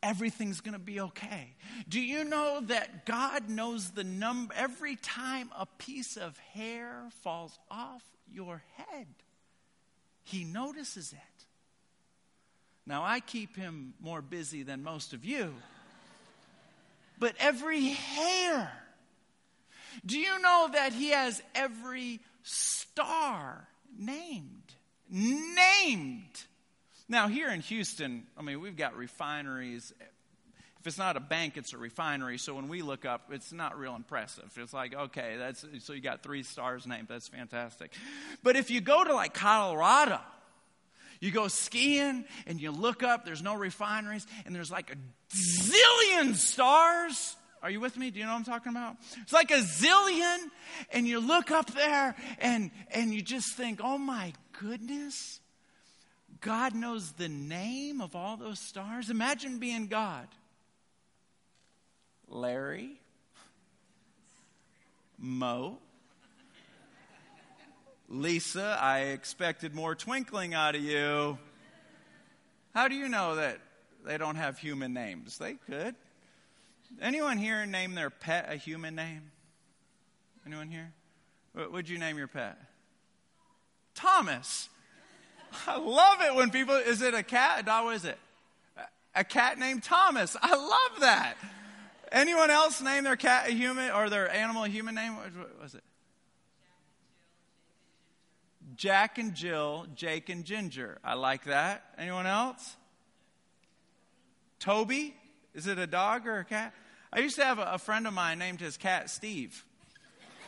Everything's 0.03 0.61
going 0.61 0.73
to 0.73 0.81
be 0.81 1.01
okay. 1.01 1.55
Do 1.89 2.01
you 2.01 2.25
know 2.25 2.61
that 2.67 3.07
God 3.07 3.49
knows 3.49 3.91
the 3.91 4.03
number 4.03 4.55
every 4.57 4.97
time 4.97 5.51
a 5.57 5.67
piece 5.67 6.17
of 6.17 6.39
hair 6.55 7.09
falls 7.23 7.59
off 7.71 8.03
your 8.33 8.63
head? 8.77 9.07
He 10.25 10.45
notices 10.45 11.13
it. 11.13 11.47
Now, 12.87 13.05
I 13.05 13.21
keep 13.21 13.57
him 13.57 13.95
more 14.01 14.23
busy 14.23 14.63
than 14.63 14.83
most 14.83 15.13
of 15.13 15.25
you. 15.25 15.55
But 17.19 17.37
every 17.39 17.91
hair. 17.91 18.73
Do 20.05 20.19
you 20.19 20.41
know 20.41 20.71
that 20.73 20.93
he 20.93 21.11
has 21.11 21.43
every 21.55 22.21
star 22.43 23.69
named? 23.97 24.75
Named. 25.09 26.43
Now, 27.09 27.29
here 27.29 27.51
in 27.51 27.61
Houston, 27.61 28.25
I 28.37 28.43
mean, 28.43 28.61
we've 28.61 28.77
got 28.77 28.97
refineries. 28.97 29.93
If 30.81 30.87
it's 30.89 30.99
not 30.99 31.17
a 31.17 31.21
bank, 31.21 31.57
it's 31.57 31.75
a 31.75 31.79
refinery. 31.79 32.39
So 32.39 32.55
when 32.55 32.69
we 32.69 32.83
look 32.83 33.05
up, 33.05 33.31
it's 33.31 33.53
not 33.53 33.79
real 33.79 33.95
impressive. 33.95 34.51
It's 34.57 34.73
like, 34.73 34.95
okay, 34.95 35.37
that's 35.39 35.65
so 35.81 35.93
you 35.93 36.01
got 36.01 36.25
three 36.25 36.43
stars 36.43 36.87
named. 36.87 37.07
That's 37.09 37.29
fantastic. 37.29 37.93
But 38.43 38.57
if 38.57 38.71
you 38.71 38.81
go 38.81 39.05
to 39.05 39.15
like 39.15 39.35
Colorado, 39.35 40.19
you 41.23 41.31
go 41.31 41.47
skiing 41.47 42.25
and 42.49 42.61
you 42.61 42.73
look 42.73 43.05
up, 43.05 43.25
there's 43.25 43.43
no 43.43 43.55
refineries, 43.55 44.27
and 44.45 44.55
there's 44.55 44.73
like 44.73 44.91
a 44.91 44.97
zillion 45.33 46.35
stars. 46.35 47.37
Are 47.63 47.71
you 47.71 47.79
with 47.79 47.97
me? 47.97 48.11
Do 48.11 48.19
you 48.19 48.25
know 48.25 48.33
what 48.33 48.39
I'm 48.39 48.45
talking 48.45 48.71
about? 48.73 48.97
It's 49.23 49.33
like 49.33 49.53
a 49.53 49.61
zillion, 49.61 50.39
and 50.91 51.07
you 51.07 51.21
look 51.21 51.53
up 51.53 51.73
there 51.75 52.17
and, 52.41 52.73
and 52.91 53.15
you 53.15 53.23
just 53.23 53.55
think, 53.55 53.81
oh 53.83 53.99
my 53.99 54.33
goodness, 54.61 55.39
God 56.41 56.75
knows 56.75 57.13
the 57.13 57.29
name 57.29 58.01
of 58.01 58.17
all 58.17 58.37
those 58.37 58.59
stars. 58.59 59.09
Imagine 59.09 59.61
being 59.61 59.87
God. 59.87 60.27
Larry, 62.27 63.01
Mo, 65.19 65.79
Lisa, 68.13 68.79
I 68.79 69.05
expected 69.05 69.75
more 69.75 69.95
twinkling 69.95 70.53
out 70.53 70.75
of 70.75 70.83
you. 70.83 71.39
How 72.75 72.89
do 72.89 72.95
you 72.95 73.09
know 73.09 73.37
that 73.37 73.59
they 74.05 74.19
don't 74.19 74.37
have 74.37 74.59
human 74.59 74.93
names? 74.93 75.39
They 75.39 75.55
could. 75.55 75.95
Anyone 77.01 77.39
here 77.39 77.65
name 77.65 77.95
their 77.95 78.11
pet 78.11 78.53
a 78.53 78.57
human 78.57 78.95
name? 78.95 79.31
Anyone 80.47 80.69
here? 80.69 80.93
What 81.55 81.73
would 81.73 81.89
you 81.89 81.99
name 81.99 82.19
your 82.19 82.29
pet? 82.29 82.59
Thomas. 83.95 84.69
I 85.67 85.79
love 85.79 86.19
it 86.21 86.35
when 86.35 86.51
people, 86.51 86.75
is 86.75 87.01
it 87.01 87.15
a 87.15 87.23
cat? 87.23 87.61
A 87.61 87.63
dog? 87.63 87.87
What 87.87 87.97
is 87.97 88.05
it? 88.05 88.19
A 89.15 89.25
cat 89.25 89.59
named 89.59 89.85
Thomas. 89.85 90.37
I 90.43 90.55
love 90.55 91.01
that. 91.01 91.37
Anyone 92.11 92.51
else 92.51 92.83
name 92.83 93.05
their 93.05 93.17
cat 93.17 93.49
a 93.49 93.53
human 93.53 93.91
or 93.91 94.11
their 94.11 94.31
animal 94.31 94.65
a 94.65 94.69
human 94.69 94.95
name? 94.95 95.17
What 95.17 95.63
was 95.63 95.75
it? 95.75 95.83
Jack 98.77 99.19
and 99.19 99.35
Jill, 99.35 99.87
Jake 99.95 100.29
and 100.29 100.45
Ginger. 100.45 100.99
I 101.05 101.15
like 101.15 101.45
that. 101.45 101.85
Anyone 101.99 102.27
else? 102.27 102.77
Toby? 104.59 105.15
Is 105.55 105.67
it 105.67 105.79
a 105.79 105.87
dog 105.87 106.27
or 106.27 106.39
a 106.39 106.45
cat? 106.45 106.75
I 107.13 107.21
used 107.21 107.37
to 107.37 107.45
have 107.45 107.59
a, 107.59 107.73
a 107.73 107.79
friend 107.79 108.07
of 108.07 108.15
mine 108.15 108.39
named 108.39 108.61
his 108.61 108.77
cat 108.77 109.11
Steve. 109.11 109.65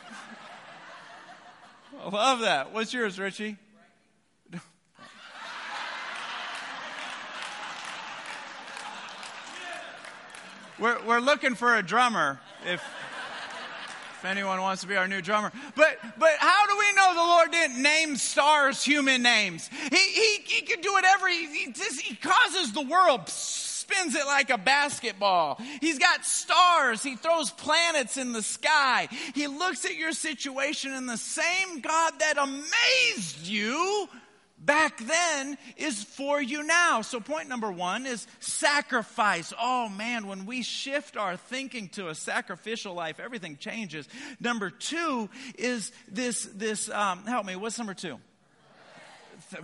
I 2.01 2.09
love 2.09 2.41
that. 2.41 2.73
What's 2.73 2.95
yours, 2.95 3.19
Richie? 3.19 3.59
we're, 10.79 11.05
we're 11.05 11.21
looking 11.21 11.55
for 11.55 11.77
a 11.77 11.83
drummer 11.83 12.41
if, 12.67 12.83
if 14.25 14.31
anyone 14.31 14.59
wants 14.63 14.81
to 14.81 14.89
be 14.89 14.97
our 14.97 15.07
new 15.07 15.21
drummer. 15.21 15.53
But, 15.77 15.99
but 16.19 16.31
how 16.39 16.67
do 16.67 16.79
we 16.79 16.93
know 16.95 17.15
the 17.15 17.21
Lord 17.21 17.51
didn't 17.51 17.83
name 17.83 18.17
stars 18.17 18.83
human 18.83 19.23
names? 19.23 19.69
He, 19.91 19.97
he, 19.97 20.37
he 20.47 20.63
could 20.63 20.81
do 20.81 20.95
whatever. 20.95 21.29
He, 21.29 21.47
he, 21.47 21.73
just, 21.73 22.01
he 22.01 22.17
causes 22.17 22.73
the 22.73 22.81
world, 22.81 23.29
spins 23.29 24.15
it 24.15 24.25
like 24.25 24.49
a 24.49 24.57
basketball. 24.57 25.61
He's 25.83 25.99
got 25.99 26.25
stars. 26.25 27.03
He 27.03 27.17
throws 27.17 27.51
planets 27.51 28.17
in 28.17 28.33
the 28.33 28.43
sky. 28.43 29.09
He 29.35 29.47
looks 29.47 29.85
at 29.85 29.95
your 29.95 30.13
situation 30.13 30.95
and 30.95 31.07
the 31.07 31.19
same 31.19 31.81
God 31.81 32.15
that 32.21 32.39
amazed 32.39 33.47
you 33.47 34.09
back 34.65 34.99
then 34.99 35.59
is 35.77 36.03
for 36.03 36.41
you 36.41 36.63
now. 36.63 37.03
So, 37.03 37.21
point 37.21 37.49
number 37.49 37.71
one 37.71 38.07
is 38.07 38.27
sacrifice. 38.41 39.53
Oh 39.61 39.89
man, 39.89 40.27
when 40.27 40.47
we 40.47 40.63
shift 40.63 41.17
our 41.17 41.37
thinking 41.37 41.89
to 41.91 42.09
a 42.09 42.15
sacrificial 42.15 42.95
life, 42.95 43.21
everything 43.21 43.57
changes. 43.57 44.09
Number 44.41 44.71
two 44.71 45.29
is 45.59 45.93
this, 46.11 46.45
this, 46.55 46.89
um, 46.91 47.27
help 47.27 47.47
me, 47.47 47.57
what's 47.57 47.79
number 47.79 47.95
two? 47.95 48.19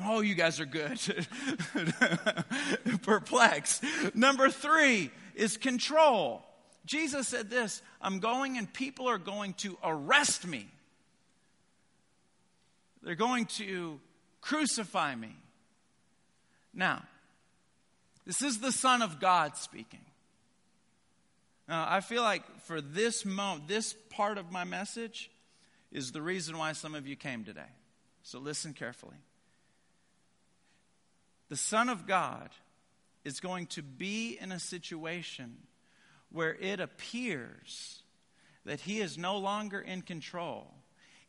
Oh, 0.04 0.20
you 0.20 0.34
guys 0.34 0.60
are 0.60 0.66
good. 0.66 1.00
Perplexed. 3.02 3.84
Number 4.14 4.50
three 4.50 5.10
is 5.34 5.56
control. 5.56 6.44
Jesus 6.84 7.28
said 7.28 7.50
this 7.50 7.82
I'm 8.00 8.18
going 8.18 8.58
and 8.58 8.72
people 8.72 9.08
are 9.08 9.18
going 9.18 9.54
to 9.54 9.78
arrest 9.82 10.46
me. 10.46 10.66
They're 13.02 13.14
going 13.14 13.46
to 13.46 14.00
Crucify 14.40 15.14
me. 15.14 15.34
Now, 16.72 17.02
this 18.26 18.42
is 18.42 18.60
the 18.60 18.72
Son 18.72 19.02
of 19.02 19.20
God 19.20 19.56
speaking. 19.56 20.04
Now, 21.68 21.86
I 21.88 22.00
feel 22.00 22.22
like 22.22 22.42
for 22.62 22.80
this 22.80 23.24
moment, 23.24 23.68
this 23.68 23.94
part 24.10 24.38
of 24.38 24.50
my 24.50 24.64
message 24.64 25.30
is 25.92 26.12
the 26.12 26.22
reason 26.22 26.58
why 26.58 26.72
some 26.72 26.94
of 26.94 27.06
you 27.06 27.16
came 27.16 27.44
today. 27.44 27.60
So 28.22 28.38
listen 28.38 28.74
carefully. 28.74 29.16
The 31.48 31.56
Son 31.56 31.88
of 31.88 32.06
God 32.06 32.50
is 33.24 33.40
going 33.40 33.66
to 33.66 33.82
be 33.82 34.38
in 34.40 34.52
a 34.52 34.60
situation 34.60 35.56
where 36.30 36.54
it 36.54 36.80
appears 36.80 38.02
that 38.64 38.80
he 38.80 39.00
is 39.00 39.18
no 39.18 39.38
longer 39.38 39.80
in 39.80 40.02
control 40.02 40.72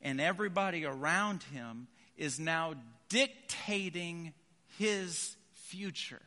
and 0.02 0.22
everybody 0.22 0.86
around 0.86 1.44
him 1.44 1.88
is 2.18 2.40
now 2.40 2.74
dictating 3.12 4.34
his 4.80 5.36
future. 5.54 6.22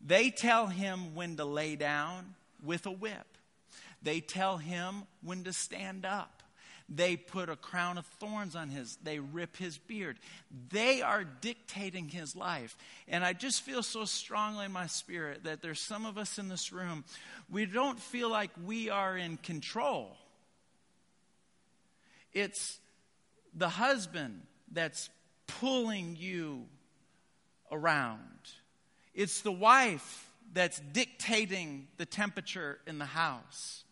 They 0.00 0.30
tell 0.30 0.66
him 0.66 1.14
when 1.14 1.36
to 1.36 1.44
lay 1.44 1.76
down 1.76 2.34
with 2.62 2.84
a 2.86 2.90
whip. 2.90 3.38
They 4.02 4.20
tell 4.20 4.58
him 4.58 5.04
when 5.22 5.44
to 5.44 5.52
stand 5.52 6.04
up. 6.04 6.42
They 6.86 7.16
put 7.16 7.48
a 7.48 7.56
crown 7.56 7.96
of 7.96 8.04
thorns 8.04 8.54
on 8.54 8.68
his, 8.68 8.98
they 9.02 9.18
rip 9.18 9.56
his 9.56 9.78
beard. 9.78 10.18
They 10.68 11.00
are 11.00 11.24
dictating 11.24 12.08
his 12.08 12.36
life. 12.36 12.76
And 13.08 13.24
I 13.24 13.32
just 13.32 13.62
feel 13.62 13.82
so 13.82 14.04
strongly 14.04 14.66
in 14.66 14.72
my 14.72 14.86
spirit 14.88 15.44
that 15.44 15.62
there's 15.62 15.80
some 15.80 16.04
of 16.04 16.18
us 16.18 16.38
in 16.38 16.48
this 16.48 16.72
room, 16.72 17.04
we 17.48 17.64
don't 17.64 17.98
feel 17.98 18.28
like 18.28 18.50
we 18.66 18.90
are 18.90 19.16
in 19.16 19.38
control. 19.38 20.18
It's 22.34 22.78
the 23.54 23.70
husband 23.70 24.42
that's 24.74 25.08
pulling 25.46 26.16
you 26.18 26.66
around. 27.70 28.20
It's 29.14 29.40
the 29.42 29.52
wife 29.52 30.30
that's 30.52 30.80
dictating 30.92 31.88
the 31.96 32.06
temperature 32.06 32.78
in 32.86 32.98
the 32.98 33.04
house. 33.04 33.84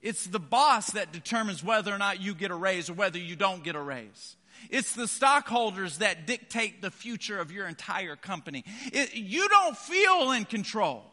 It's 0.00 0.26
the 0.26 0.40
boss 0.40 0.92
that 0.92 1.12
determines 1.12 1.62
whether 1.62 1.94
or 1.94 1.98
not 1.98 2.20
you 2.20 2.34
get 2.34 2.50
a 2.50 2.56
raise 2.56 2.90
or 2.90 2.94
whether 2.94 3.18
you 3.18 3.36
don't 3.36 3.62
get 3.62 3.76
a 3.76 3.80
raise. 3.80 4.36
It's 4.70 4.94
the 4.94 5.08
stockholders 5.08 5.98
that 5.98 6.26
dictate 6.26 6.82
the 6.82 6.90
future 6.90 7.38
of 7.38 7.52
your 7.52 7.66
entire 7.66 8.16
company. 8.16 8.64
It, 8.92 9.14
you 9.14 9.48
don't 9.48 9.76
feel 9.76 10.32
in 10.32 10.44
control. 10.44 11.04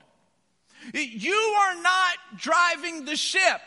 It, 0.93 1.09
you 1.09 1.33
are 1.33 1.81
not 1.81 2.17
driving 2.37 3.05
the 3.05 3.15
ship. 3.15 3.61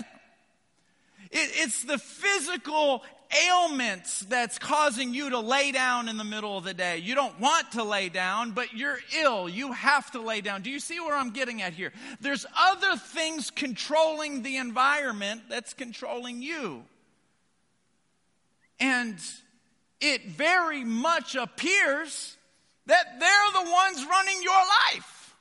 It, 1.30 1.50
it's 1.54 1.84
the 1.84 1.98
physical 1.98 3.02
ailments 3.48 4.20
that's 4.20 4.58
causing 4.58 5.14
you 5.14 5.30
to 5.30 5.38
lay 5.38 5.72
down 5.72 6.08
in 6.08 6.16
the 6.16 6.24
middle 6.24 6.56
of 6.58 6.64
the 6.64 6.74
day. 6.74 6.98
You 6.98 7.14
don't 7.14 7.38
want 7.40 7.72
to 7.72 7.84
lay 7.84 8.08
down, 8.08 8.52
but 8.52 8.74
you're 8.74 8.98
ill. 9.20 9.48
You 9.48 9.72
have 9.72 10.10
to 10.12 10.20
lay 10.20 10.40
down. 10.40 10.62
Do 10.62 10.70
you 10.70 10.80
see 10.80 11.00
where 11.00 11.16
I'm 11.16 11.30
getting 11.30 11.62
at 11.62 11.72
here? 11.72 11.92
There's 12.20 12.46
other 12.58 12.96
things 12.96 13.50
controlling 13.50 14.42
the 14.42 14.56
environment 14.56 15.42
that's 15.48 15.74
controlling 15.74 16.42
you. 16.42 16.84
And 18.80 19.18
it 20.00 20.26
very 20.30 20.84
much 20.84 21.36
appears 21.36 22.36
that 22.86 23.20
they're 23.20 23.64
the 23.64 23.70
ones 23.70 24.04
running 24.04 24.42
your 24.42 24.62
life. 24.92 25.36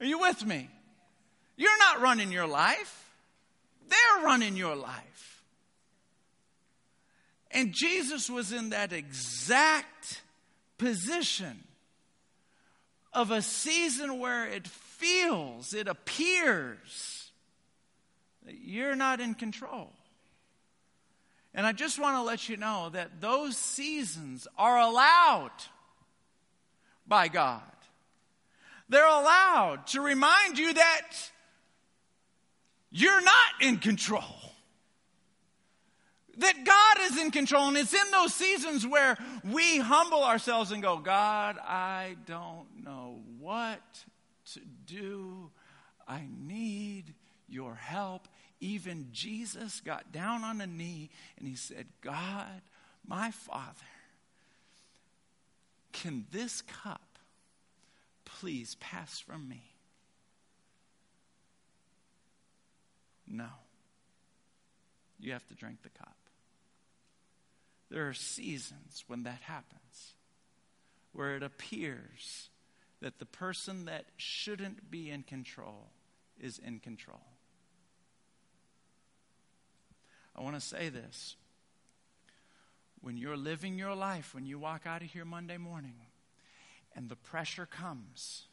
Are 0.00 0.06
you 0.06 0.18
with 0.18 0.44
me? 0.44 0.68
You're 1.56 1.78
not 1.78 2.02
running 2.02 2.32
your 2.32 2.46
life. 2.46 3.10
They're 3.88 4.24
running 4.24 4.56
your 4.56 4.74
life. 4.74 5.15
And 7.56 7.72
Jesus 7.72 8.28
was 8.28 8.52
in 8.52 8.68
that 8.68 8.92
exact 8.92 10.20
position 10.76 11.64
of 13.14 13.30
a 13.30 13.40
season 13.40 14.18
where 14.18 14.46
it 14.46 14.68
feels, 14.68 15.72
it 15.72 15.88
appears 15.88 17.30
that 18.44 18.56
you're 18.62 18.94
not 18.94 19.22
in 19.22 19.32
control. 19.32 19.90
And 21.54 21.66
I 21.66 21.72
just 21.72 21.98
want 21.98 22.18
to 22.18 22.22
let 22.24 22.46
you 22.46 22.58
know 22.58 22.90
that 22.90 23.22
those 23.22 23.56
seasons 23.56 24.46
are 24.58 24.78
allowed 24.78 25.50
by 27.08 27.28
God. 27.28 27.62
They're 28.90 29.08
allowed 29.08 29.86
to 29.88 30.02
remind 30.02 30.58
you 30.58 30.74
that 30.74 31.08
you're 32.90 33.22
not 33.22 33.62
in 33.62 33.78
control 33.78 34.46
that 36.38 36.64
God 36.64 37.10
is 37.10 37.20
in 37.20 37.30
control. 37.30 37.68
And 37.68 37.76
it's 37.76 37.94
in 37.94 38.10
those 38.10 38.34
seasons 38.34 38.86
where 38.86 39.16
we 39.44 39.78
humble 39.78 40.22
ourselves 40.22 40.72
and 40.72 40.82
go, 40.82 40.98
God, 40.98 41.58
I 41.58 42.16
don't 42.26 42.84
know 42.84 43.20
what 43.38 43.80
to 44.52 44.60
do. 44.86 45.50
I 46.06 46.22
need 46.46 47.14
your 47.48 47.74
help. 47.74 48.28
Even 48.60 49.08
Jesus 49.12 49.80
got 49.80 50.12
down 50.12 50.44
on 50.44 50.60
a 50.60 50.66
knee 50.66 51.10
and 51.38 51.46
he 51.46 51.56
said, 51.56 51.86
God, 52.00 52.62
my 53.06 53.30
Father, 53.30 53.72
can 55.92 56.26
this 56.30 56.62
cup 56.62 57.18
please 58.24 58.76
pass 58.76 59.18
from 59.18 59.48
me? 59.48 59.62
No. 63.26 63.48
You 65.18 65.32
have 65.32 65.46
to 65.48 65.54
drink 65.54 65.82
the 65.82 65.88
cup. 65.88 66.16
There 67.90 68.08
are 68.08 68.14
seasons 68.14 69.04
when 69.06 69.22
that 69.24 69.40
happens, 69.42 70.14
where 71.12 71.36
it 71.36 71.42
appears 71.42 72.50
that 73.00 73.18
the 73.18 73.26
person 73.26 73.84
that 73.84 74.06
shouldn't 74.16 74.90
be 74.90 75.10
in 75.10 75.22
control 75.22 75.90
is 76.40 76.58
in 76.58 76.80
control. 76.80 77.20
I 80.34 80.42
want 80.42 80.56
to 80.56 80.60
say 80.60 80.88
this. 80.88 81.36
When 83.00 83.16
you're 83.16 83.36
living 83.36 83.78
your 83.78 83.94
life, 83.94 84.34
when 84.34 84.46
you 84.46 84.58
walk 84.58 84.82
out 84.86 85.02
of 85.02 85.08
here 85.08 85.24
Monday 85.24 85.58
morning 85.58 85.94
and 86.94 87.08
the 87.08 87.16
pressure 87.16 87.66
comes, 87.66 88.44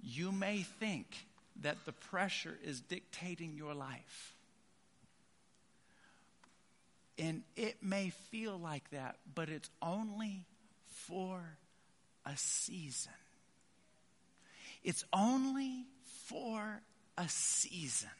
you 0.00 0.32
may 0.32 0.62
think 0.62 1.26
that 1.62 1.84
the 1.84 1.92
pressure 1.92 2.58
is 2.64 2.80
dictating 2.80 3.56
your 3.56 3.74
life. 3.74 4.34
And 7.18 7.42
it 7.56 7.82
may 7.82 8.10
feel 8.30 8.58
like 8.58 8.90
that, 8.90 9.16
but 9.34 9.48
it's 9.48 9.70
only 9.80 10.46
for 11.06 11.58
a 12.26 12.36
season. 12.36 13.12
It's 14.82 15.04
only 15.12 15.86
for 16.26 16.82
a 17.16 17.28
season. 17.28 18.10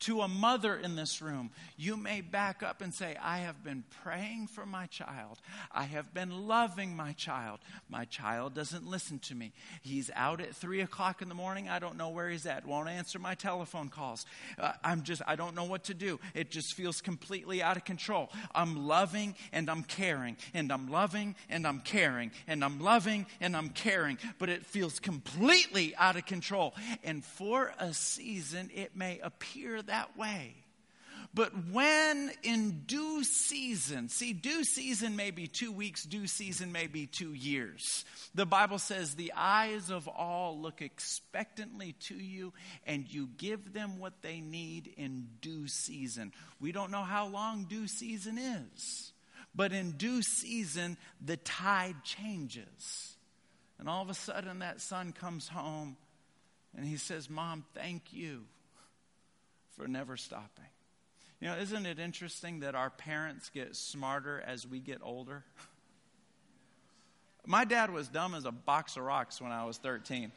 To 0.00 0.20
a 0.20 0.28
mother 0.28 0.76
in 0.76 0.94
this 0.94 1.22
room, 1.22 1.50
you 1.78 1.96
may 1.96 2.20
back 2.20 2.62
up 2.62 2.82
and 2.82 2.92
say, 2.92 3.16
I 3.20 3.38
have 3.38 3.64
been 3.64 3.82
praying 4.02 4.48
for 4.48 4.66
my 4.66 4.86
child. 4.86 5.38
I 5.72 5.84
have 5.84 6.12
been 6.12 6.46
loving 6.46 6.94
my 6.94 7.12
child. 7.12 7.60
My 7.88 8.04
child 8.04 8.52
doesn't 8.54 8.86
listen 8.86 9.20
to 9.20 9.34
me. 9.34 9.52
He's 9.80 10.10
out 10.14 10.42
at 10.42 10.54
three 10.54 10.82
o'clock 10.82 11.22
in 11.22 11.30
the 11.30 11.34
morning. 11.34 11.70
I 11.70 11.78
don't 11.78 11.96
know 11.96 12.10
where 12.10 12.28
he's 12.28 12.44
at. 12.44 12.66
Won't 12.66 12.90
answer 12.90 13.18
my 13.18 13.34
telephone 13.34 13.88
calls. 13.88 14.26
Uh, 14.58 14.72
I'm 14.84 15.02
just, 15.02 15.22
I 15.26 15.34
don't 15.34 15.54
know 15.54 15.64
what 15.64 15.84
to 15.84 15.94
do. 15.94 16.20
It 16.34 16.50
just 16.50 16.74
feels 16.74 17.00
completely 17.00 17.62
out 17.62 17.78
of 17.78 17.86
control. 17.86 18.30
I'm 18.54 18.86
loving 18.86 19.34
and 19.50 19.70
I'm 19.70 19.82
caring, 19.82 20.36
and 20.52 20.70
I'm 20.70 20.88
loving 20.88 21.34
and 21.48 21.66
I'm 21.66 21.80
caring, 21.80 22.32
and 22.46 22.62
I'm 22.62 22.80
loving 22.80 23.24
and 23.40 23.56
I'm 23.56 23.70
caring, 23.70 24.18
but 24.38 24.50
it 24.50 24.66
feels 24.66 25.00
completely 25.00 25.96
out 25.96 26.16
of 26.16 26.26
control. 26.26 26.74
And 27.02 27.24
for 27.24 27.72
a 27.78 27.94
season, 27.94 28.70
it 28.74 28.94
may 28.94 29.20
appear 29.20 29.82
that 29.86 30.16
way. 30.16 30.54
But 31.36 31.52
when 31.70 32.30
in 32.42 32.84
due 32.86 33.22
season, 33.22 34.08
see, 34.08 34.32
due 34.32 34.64
season 34.64 35.16
may 35.16 35.30
be 35.30 35.46
two 35.46 35.70
weeks, 35.70 36.04
due 36.04 36.26
season 36.26 36.72
may 36.72 36.86
be 36.86 37.06
two 37.06 37.34
years. 37.34 38.06
The 38.34 38.46
Bible 38.46 38.78
says, 38.78 39.14
The 39.14 39.34
eyes 39.36 39.90
of 39.90 40.08
all 40.08 40.58
look 40.58 40.80
expectantly 40.80 41.94
to 42.04 42.14
you, 42.14 42.54
and 42.86 43.06
you 43.12 43.28
give 43.36 43.74
them 43.74 43.98
what 43.98 44.22
they 44.22 44.40
need 44.40 44.94
in 44.96 45.28
due 45.42 45.68
season. 45.68 46.32
We 46.58 46.72
don't 46.72 46.90
know 46.90 47.04
how 47.04 47.26
long 47.26 47.64
due 47.64 47.86
season 47.86 48.38
is, 48.38 49.12
but 49.54 49.72
in 49.72 49.92
due 49.92 50.22
season, 50.22 50.96
the 51.22 51.36
tide 51.36 51.96
changes. 52.02 53.14
And 53.78 53.90
all 53.90 54.00
of 54.00 54.08
a 54.08 54.14
sudden, 54.14 54.60
that 54.60 54.80
son 54.80 55.12
comes 55.12 55.48
home 55.48 55.98
and 56.74 56.86
he 56.86 56.96
says, 56.96 57.28
Mom, 57.28 57.64
thank 57.74 58.14
you 58.14 58.46
for 59.76 59.86
never 59.86 60.16
stopping. 60.16 60.64
You 61.40 61.48
know, 61.48 61.56
isn't 61.56 61.84
it 61.84 61.98
interesting 61.98 62.60
that 62.60 62.74
our 62.74 62.90
parents 62.90 63.50
get 63.50 63.76
smarter 63.76 64.42
as 64.46 64.66
we 64.66 64.80
get 64.80 65.00
older? 65.02 65.44
My 67.44 67.64
dad 67.64 67.92
was 67.92 68.08
dumb 68.08 68.34
as 68.34 68.44
a 68.44 68.50
box 68.50 68.96
of 68.96 69.04
rocks 69.04 69.40
when 69.40 69.52
I 69.52 69.64
was 69.64 69.76
13. 69.78 70.32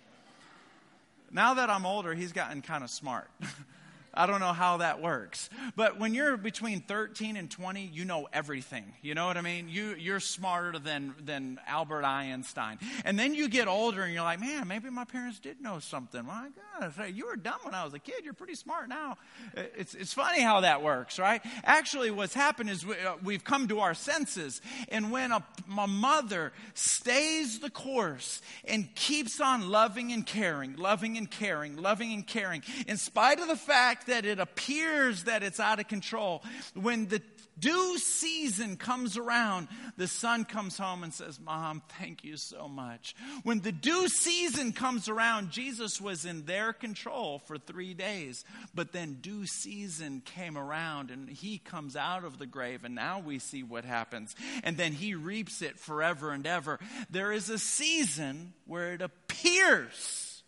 Now 1.31 1.53
that 1.55 1.69
I'm 1.69 1.85
older, 1.85 2.13
he's 2.13 2.33
gotten 2.33 2.61
kind 2.61 2.83
of 2.83 2.89
smart. 2.89 3.29
I 4.13 4.25
don't 4.25 4.39
know 4.39 4.53
how 4.53 4.77
that 4.77 5.01
works. 5.01 5.49
But 5.75 5.99
when 5.99 6.13
you're 6.13 6.37
between 6.37 6.81
13 6.81 7.37
and 7.37 7.49
20, 7.49 7.89
you 7.93 8.05
know 8.05 8.27
everything. 8.33 8.85
You 9.01 9.13
know 9.13 9.27
what 9.27 9.37
I 9.37 9.41
mean? 9.41 9.69
You, 9.69 9.95
you're 9.97 10.19
smarter 10.19 10.79
than, 10.79 11.13
than 11.23 11.59
Albert 11.67 12.03
Einstein. 12.03 12.79
And 13.05 13.19
then 13.19 13.33
you 13.33 13.47
get 13.49 13.67
older 13.67 14.03
and 14.03 14.13
you're 14.13 14.23
like, 14.23 14.39
man, 14.39 14.67
maybe 14.67 14.89
my 14.89 15.05
parents 15.05 15.39
did 15.39 15.61
know 15.61 15.79
something. 15.79 16.25
My 16.25 16.49
God, 16.79 16.93
you 17.13 17.27
were 17.27 17.35
dumb 17.35 17.59
when 17.63 17.75
I 17.75 17.83
was 17.83 17.93
a 17.93 17.99
kid. 17.99 18.23
You're 18.23 18.33
pretty 18.33 18.55
smart 18.55 18.89
now. 18.89 19.17
It's, 19.55 19.93
it's 19.93 20.13
funny 20.13 20.41
how 20.41 20.61
that 20.61 20.81
works, 20.81 21.19
right? 21.19 21.41
Actually, 21.63 22.11
what's 22.11 22.33
happened 22.33 22.69
is 22.69 22.85
we, 22.85 22.95
uh, 22.95 23.15
we've 23.23 23.43
come 23.43 23.67
to 23.67 23.79
our 23.79 23.93
senses. 23.93 24.61
And 24.89 25.11
when 25.11 25.31
a, 25.31 25.43
a 25.77 25.87
mother 25.87 26.51
stays 26.73 27.59
the 27.59 27.69
course 27.69 28.41
and 28.65 28.93
keeps 28.95 29.39
on 29.39 29.69
loving 29.69 30.11
and 30.11 30.25
caring, 30.25 30.75
loving 30.77 31.17
and 31.17 31.29
caring, 31.29 31.77
loving 31.77 32.13
and 32.13 32.25
caring, 32.25 32.63
in 32.87 32.97
spite 32.97 33.39
of 33.39 33.47
the 33.47 33.55
fact 33.55 33.98
fact 33.99 34.07
that 34.07 34.25
it 34.25 34.39
appears 34.39 35.25
that 35.25 35.43
it's 35.43 35.59
out 35.59 35.79
of 35.79 35.87
control, 35.87 36.43
when 36.73 37.07
the 37.07 37.21
due 37.59 37.97
season 37.97 38.77
comes 38.77 39.17
around, 39.17 39.67
the 39.97 40.07
son 40.07 40.45
comes 40.45 40.77
home 40.77 41.03
and 41.03 41.13
says, 41.13 41.39
Mom, 41.39 41.81
thank 41.99 42.23
you 42.23 42.37
so 42.37 42.69
much. 42.69 43.15
When 43.43 43.59
the 43.59 43.71
due 43.71 44.07
season 44.07 44.71
comes 44.71 45.09
around, 45.09 45.51
Jesus 45.51 45.99
was 45.99 46.25
in 46.25 46.45
their 46.45 46.71
control 46.71 47.39
for 47.39 47.57
three 47.57 47.93
days. 47.93 48.45
But 48.73 48.93
then 48.93 49.17
due 49.21 49.45
season 49.45 50.21
came 50.23 50.57
around 50.57 51.11
and 51.11 51.29
he 51.29 51.57
comes 51.57 51.95
out 51.95 52.23
of 52.23 52.37
the 52.37 52.47
grave, 52.47 52.85
and 52.85 52.95
now 52.95 53.19
we 53.19 53.39
see 53.39 53.63
what 53.63 53.83
happens. 53.83 54.35
And 54.63 54.77
then 54.77 54.93
he 54.93 55.15
reaps 55.15 55.61
it 55.61 55.77
forever 55.79 56.31
and 56.31 56.47
ever. 56.47 56.79
There 57.09 57.33
is 57.33 57.49
a 57.49 57.59
season 57.59 58.53
where 58.65 58.93
it 58.93 59.01
appears. 59.01 60.43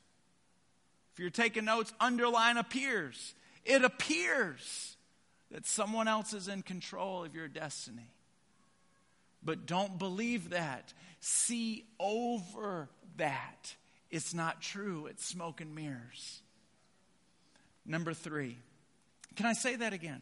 If 1.14 1.20
you're 1.20 1.30
taking 1.30 1.66
notes, 1.66 1.92
underline 2.00 2.56
appears. 2.56 3.34
It 3.66 3.84
appears 3.84 4.96
that 5.52 5.66
someone 5.66 6.08
else 6.08 6.34
is 6.34 6.48
in 6.48 6.62
control 6.62 7.24
of 7.24 7.36
your 7.36 7.48
destiny. 7.48 8.10
But 9.44 9.66
don't 9.66 9.98
believe 9.98 10.52
that. 10.52 10.94
See 11.20 11.86
over 12.00 12.90
that. 13.18 13.76
It's 14.10 14.34
not 14.34 14.62
true, 14.62 15.08
it's 15.08 15.26
smoke 15.26 15.62
and 15.62 15.74
mirrors. 15.74 16.42
Number 17.86 18.14
three, 18.14 18.58
can 19.36 19.46
I 19.46 19.54
say 19.54 19.76
that 19.78 19.94
again? 19.94 20.22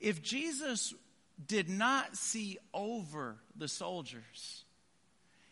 If 0.00 0.22
Jesus 0.22 0.94
did 1.46 1.68
not 1.68 2.16
see 2.16 2.58
over 2.72 3.36
the 3.54 3.68
soldiers, 3.68 4.64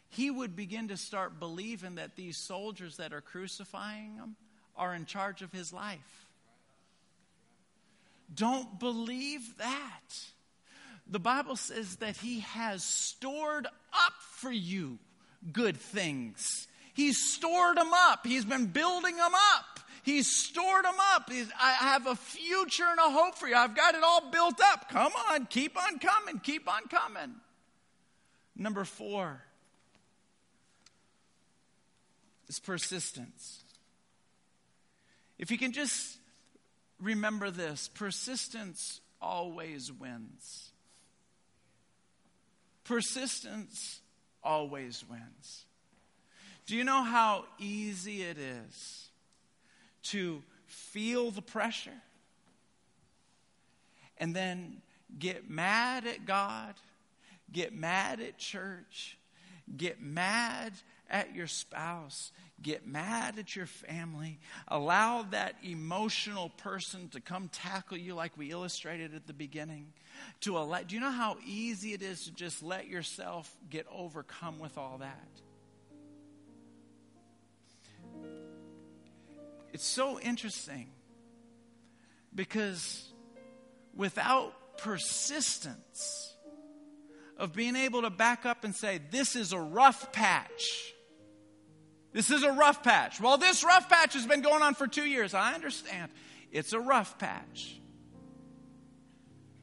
he 0.08 0.30
would 0.30 0.56
begin 0.56 0.88
to 0.88 0.96
start 0.96 1.38
believing 1.38 1.96
that 1.96 2.16
these 2.16 2.36
soldiers 2.36 2.96
that 2.96 3.12
are 3.12 3.20
crucifying 3.20 4.16
him 4.16 4.36
are 4.76 4.94
in 4.94 5.04
charge 5.06 5.42
of 5.42 5.52
his 5.52 5.72
life. 5.72 6.23
Don't 8.34 8.78
believe 8.80 9.58
that. 9.58 10.00
The 11.06 11.20
Bible 11.20 11.56
says 11.56 11.96
that 11.96 12.16
He 12.16 12.40
has 12.40 12.82
stored 12.82 13.66
up 13.66 14.14
for 14.20 14.50
you 14.50 14.98
good 15.52 15.76
things. 15.76 16.66
He's 16.94 17.18
stored 17.18 17.76
them 17.76 17.90
up. 17.92 18.26
He's 18.26 18.44
been 18.44 18.66
building 18.66 19.16
them 19.16 19.32
up. 19.54 19.80
He's 20.04 20.30
stored 20.30 20.84
them 20.84 20.96
up. 21.14 21.30
He's, 21.30 21.50
I 21.60 21.72
have 21.72 22.06
a 22.06 22.14
future 22.14 22.84
and 22.84 22.98
a 22.98 23.10
hope 23.10 23.36
for 23.36 23.48
you. 23.48 23.56
I've 23.56 23.74
got 23.74 23.94
it 23.94 24.02
all 24.04 24.30
built 24.30 24.60
up. 24.60 24.88
Come 24.90 25.12
on, 25.30 25.46
keep 25.46 25.76
on 25.76 25.98
coming, 25.98 26.40
keep 26.40 26.70
on 26.70 26.82
coming. 26.88 27.34
Number 28.54 28.84
four 28.84 29.42
is 32.48 32.60
persistence. 32.60 33.64
If 35.38 35.50
you 35.50 35.58
can 35.58 35.72
just 35.72 36.18
remember 37.04 37.50
this 37.50 37.88
persistence 37.88 39.00
always 39.20 39.92
wins. 39.92 40.72
Persistence 42.84 44.00
always 44.42 45.04
wins. 45.08 45.64
Do 46.66 46.76
you 46.76 46.84
know 46.84 47.02
how 47.02 47.44
easy 47.58 48.22
it 48.22 48.38
is 48.38 49.08
to 50.04 50.42
feel 50.66 51.30
the 51.30 51.42
pressure 51.42 51.90
and 54.18 54.34
then 54.34 54.80
get 55.18 55.48
mad 55.48 56.06
at 56.06 56.24
God, 56.24 56.74
get 57.52 57.74
mad 57.74 58.20
at 58.20 58.38
church, 58.38 59.18
get 59.76 60.00
mad 60.00 60.72
at 61.14 61.33
your 61.33 61.46
spouse, 61.46 62.33
get 62.61 62.88
mad 62.88 63.38
at 63.38 63.55
your 63.55 63.66
family, 63.66 64.40
allow 64.66 65.22
that 65.22 65.55
emotional 65.62 66.48
person 66.57 67.09
to 67.09 67.20
come 67.20 67.48
tackle 67.48 67.96
you 67.96 68.16
like 68.16 68.37
we 68.37 68.50
illustrated 68.50 69.14
at 69.14 69.29
the 69.29 69.33
beginning. 69.33 69.92
To 70.40 70.59
allow, 70.59 70.83
do 70.83 70.96
you 70.96 71.00
know 71.00 71.12
how 71.12 71.37
easy 71.46 71.92
it 71.92 72.03
is 72.03 72.24
to 72.24 72.33
just 72.33 72.64
let 72.64 72.88
yourself 72.88 73.48
get 73.70 73.87
overcome 73.94 74.59
with 74.59 74.77
all 74.77 74.98
that? 74.98 75.29
It's 79.72 79.87
so 79.87 80.18
interesting 80.18 80.88
because 82.35 83.09
without 83.94 84.53
persistence 84.79 86.35
of 87.38 87.53
being 87.53 87.77
able 87.77 88.03
to 88.03 88.11
back 88.11 88.46
up 88.46 88.64
and 88.64 88.74
say, 88.74 89.00
This 89.12 89.37
is 89.37 89.53
a 89.53 89.61
rough 89.61 90.12
patch 90.12 90.93
this 92.14 92.31
is 92.31 92.44
a 92.44 92.53
rough 92.53 92.85
patch. 92.85 93.20
Well, 93.20 93.38
this 93.38 93.64
rough 93.64 93.88
patch 93.88 94.14
has 94.14 94.24
been 94.24 94.40
going 94.40 94.62
on 94.62 94.74
for 94.74 94.87
two 94.87 95.05
years. 95.05 95.35
I 95.35 95.52
understand. 95.52 96.12
It's 96.52 96.73
a 96.73 96.79
rough 96.79 97.19
patch. 97.19 97.77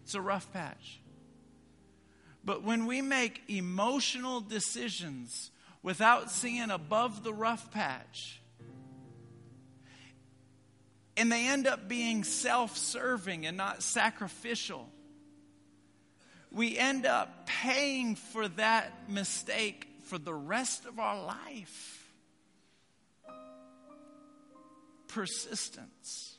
It's 0.04 0.16
a 0.16 0.22
rough 0.22 0.52
patch. 0.52 1.00
But 2.44 2.62
when 2.64 2.88
we 2.88 3.02
make 3.02 3.42
emotional 3.48 4.42
decisions 4.42 5.50
without 5.82 6.30
seeing 6.30 6.72
above 6.72 7.24
the 7.24 7.34
rough 7.34 7.72
patch, 7.72 8.42
and 11.16 11.32
they 11.32 11.48
end 11.48 11.68
up 11.68 11.88
being 11.88 12.26
self 12.26 12.76
serving 12.76 13.46
and 13.46 13.56
not 13.56 13.82
sacrificial, 13.82 14.90
we 16.52 16.78
end 16.78 17.06
up 17.06 17.48
paying 17.48 18.16
for 18.16 18.50
that 18.50 19.10
mistake 19.10 19.88
for 20.04 20.18
the 20.18 20.34
rest 20.34 20.86
of 20.86 21.00
our 21.00 21.24
life 21.24 22.01
persistence. 25.12 26.38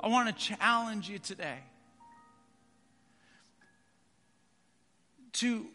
I 0.00 0.08
want 0.08 0.28
to 0.28 0.34
challenge 0.34 1.08
you 1.08 1.18
today 1.18 1.58
to 5.34 5.66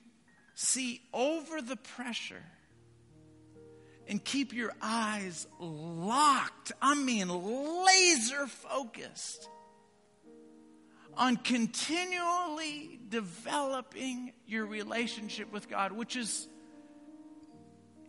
see 0.55 1.01
over 1.13 1.61
the 1.61 1.75
pressure 1.75 2.43
and 4.07 4.23
keep 4.23 4.53
your 4.53 4.73
eyes 4.81 5.47
locked. 5.59 6.71
I 6.81 6.95
mean, 6.95 7.29
laser 7.29 8.47
focused 8.47 9.49
on 11.15 11.37
continually 11.37 12.99
developing 13.09 14.33
your 14.47 14.65
relationship 14.65 15.51
with 15.51 15.69
God, 15.69 15.91
which 15.91 16.15
is 16.15 16.47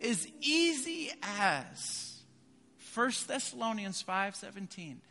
as 0.01 0.27
easy 0.41 1.11
as 1.21 2.12
1 2.93 3.27
Thessalonians 3.27 4.01
5:17. 4.03 5.01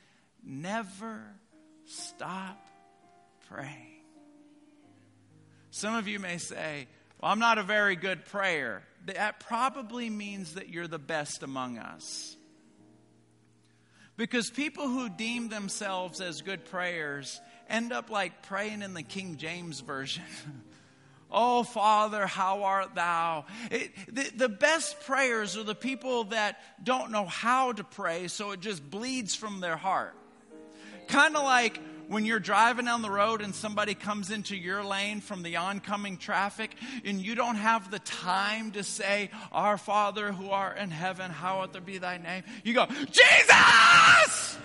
Never 0.43 1.22
stop 1.85 2.66
praying. 3.49 4.05
Some 5.70 5.95
of 5.95 6.07
you 6.07 6.18
may 6.18 6.39
say, 6.39 6.87
Well, 7.20 7.30
I'm 7.30 7.39
not 7.39 7.59
a 7.59 7.62
very 7.62 7.97
good 7.97 8.24
prayer. 8.26 8.83
That 9.07 9.41
probably 9.41 10.11
means 10.11 10.55
that 10.55 10.68
you're 10.68 10.89
the 10.89 10.99
best 10.99 11.43
among 11.43 11.78
us. 11.78 12.37
Because 14.16 14.51
people 14.51 14.87
who 14.87 15.09
deem 15.09 15.49
themselves 15.49 16.20
as 16.20 16.43
good 16.43 16.64
prayers 16.66 17.41
end 17.68 17.93
up 17.93 18.11
like 18.11 18.43
praying 18.43 18.83
in 18.83 18.95
the 18.95 19.03
King 19.03 19.37
James 19.37 19.80
Version. 19.80 20.24
oh, 21.33 21.62
Father, 21.62 22.26
how 22.26 22.64
art 22.64 22.95
thou? 22.95 23.47
It, 23.70 23.93
the, 24.07 24.30
the 24.37 24.49
best 24.49 25.01
prayers 25.01 25.57
are 25.57 25.64
the 25.64 25.74
people 25.74 26.24
that 26.24 26.61
don't 26.83 27.11
know 27.11 27.24
how 27.24 27.72
to 27.72 27.85
pray, 27.85 28.28
so 28.28 28.53
it 28.53 28.61
just 28.61 28.89
bleeds 28.89 29.35
from 29.35 29.61
their 29.61 29.76
heart. 29.76 30.14
Kind 31.09 31.37
of 31.37 31.45
like 31.45 31.80
when 32.09 32.24
you're 32.24 32.41
driving 32.41 32.85
down 32.85 33.03
the 33.03 33.11
road 33.11 33.41
and 33.41 33.55
somebody 33.55 33.95
comes 33.95 34.30
into 34.30 34.57
your 34.57 34.85
lane 34.85 35.20
from 35.20 35.43
the 35.43 35.57
oncoming 35.57 36.18
traffic 36.18 36.74
and 37.05 37.20
you 37.20 37.35
don't 37.35 37.57
have 37.57 37.91
the 37.91 37.99
time 38.01 38.72
to 38.72 38.85
say, 38.85 39.30
Our 39.51 39.78
Father 39.78 40.33
who 40.33 40.51
art 40.51 40.78
in 40.78 40.91
heaven, 40.91 41.30
hallowed 41.30 41.85
be 41.85 41.99
thy 41.99 42.18
name. 42.18 42.45
You 42.64 42.74
go, 42.74 42.87
Jesus! 42.87 44.59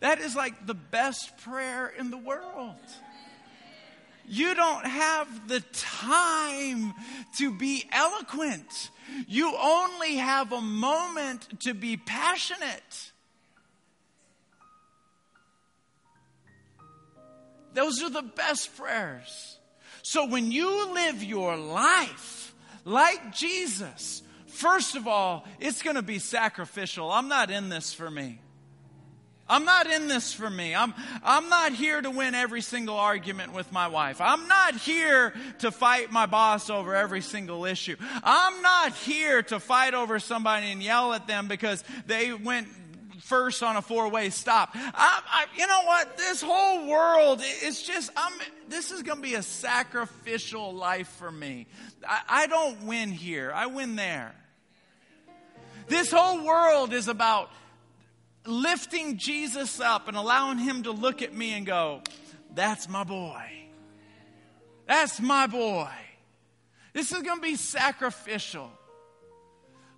That 0.00 0.18
is 0.18 0.34
like 0.34 0.66
the 0.66 0.74
best 0.74 1.38
prayer 1.38 1.92
in 1.96 2.10
the 2.10 2.18
world. 2.18 2.74
You 4.28 4.54
don't 4.54 4.86
have 4.86 5.48
the 5.48 5.60
time 5.72 6.94
to 7.38 7.56
be 7.56 7.84
eloquent. 7.92 8.90
You 9.26 9.54
only 9.56 10.16
have 10.16 10.52
a 10.52 10.60
moment 10.60 11.60
to 11.62 11.74
be 11.74 11.96
passionate. 11.96 13.12
Those 17.74 18.02
are 18.02 18.10
the 18.10 18.22
best 18.22 18.76
prayers. 18.76 19.58
So 20.02 20.26
when 20.26 20.52
you 20.52 20.92
live 20.92 21.22
your 21.22 21.56
life 21.56 22.54
like 22.84 23.34
Jesus, 23.34 24.22
first 24.46 24.96
of 24.96 25.06
all, 25.06 25.44
it's 25.60 25.82
going 25.82 25.96
to 25.96 26.02
be 26.02 26.18
sacrificial. 26.18 27.10
I'm 27.10 27.28
not 27.28 27.50
in 27.50 27.68
this 27.68 27.94
for 27.94 28.10
me. 28.10 28.40
I'm 29.52 29.66
not 29.66 29.86
in 29.86 30.08
this 30.08 30.32
for 30.32 30.48
me. 30.48 30.74
I'm, 30.74 30.94
I'm 31.22 31.50
not 31.50 31.72
here 31.72 32.00
to 32.00 32.10
win 32.10 32.34
every 32.34 32.62
single 32.62 32.96
argument 32.96 33.52
with 33.52 33.70
my 33.70 33.88
wife. 33.88 34.18
I'm 34.18 34.48
not 34.48 34.76
here 34.76 35.34
to 35.58 35.70
fight 35.70 36.10
my 36.10 36.24
boss 36.24 36.70
over 36.70 36.94
every 36.94 37.20
single 37.20 37.66
issue. 37.66 37.96
I'm 38.24 38.62
not 38.62 38.94
here 38.94 39.42
to 39.42 39.60
fight 39.60 39.92
over 39.92 40.18
somebody 40.20 40.72
and 40.72 40.82
yell 40.82 41.12
at 41.12 41.26
them 41.26 41.48
because 41.48 41.84
they 42.06 42.32
went 42.32 42.66
first 43.20 43.62
on 43.62 43.76
a 43.76 43.82
four 43.82 44.08
way 44.08 44.30
stop. 44.30 44.70
I, 44.74 45.20
I, 45.30 45.44
you 45.54 45.66
know 45.66 45.82
what? 45.84 46.16
This 46.16 46.40
whole 46.40 46.88
world 46.88 47.42
is 47.62 47.82
just, 47.82 48.10
I'm, 48.16 48.32
this 48.68 48.90
is 48.90 49.02
going 49.02 49.18
to 49.18 49.22
be 49.22 49.34
a 49.34 49.42
sacrificial 49.42 50.72
life 50.72 51.08
for 51.18 51.30
me. 51.30 51.66
I, 52.08 52.20
I 52.26 52.46
don't 52.46 52.84
win 52.84 53.10
here, 53.10 53.52
I 53.54 53.66
win 53.66 53.96
there. 53.96 54.34
This 55.88 56.10
whole 56.10 56.42
world 56.42 56.94
is 56.94 57.08
about 57.08 57.50
lifting 58.46 59.18
Jesus 59.18 59.80
up 59.80 60.08
and 60.08 60.16
allowing 60.16 60.58
him 60.58 60.84
to 60.84 60.92
look 60.92 61.22
at 61.22 61.34
me 61.34 61.52
and 61.52 61.66
go, 61.66 62.02
That's 62.54 62.88
my 62.88 63.04
boy. 63.04 63.42
That's 64.86 65.20
my 65.20 65.46
boy. 65.46 65.88
This 66.92 67.12
is 67.12 67.22
going 67.22 67.38
to 67.38 67.42
be 67.42 67.56
sacrificial. 67.56 68.70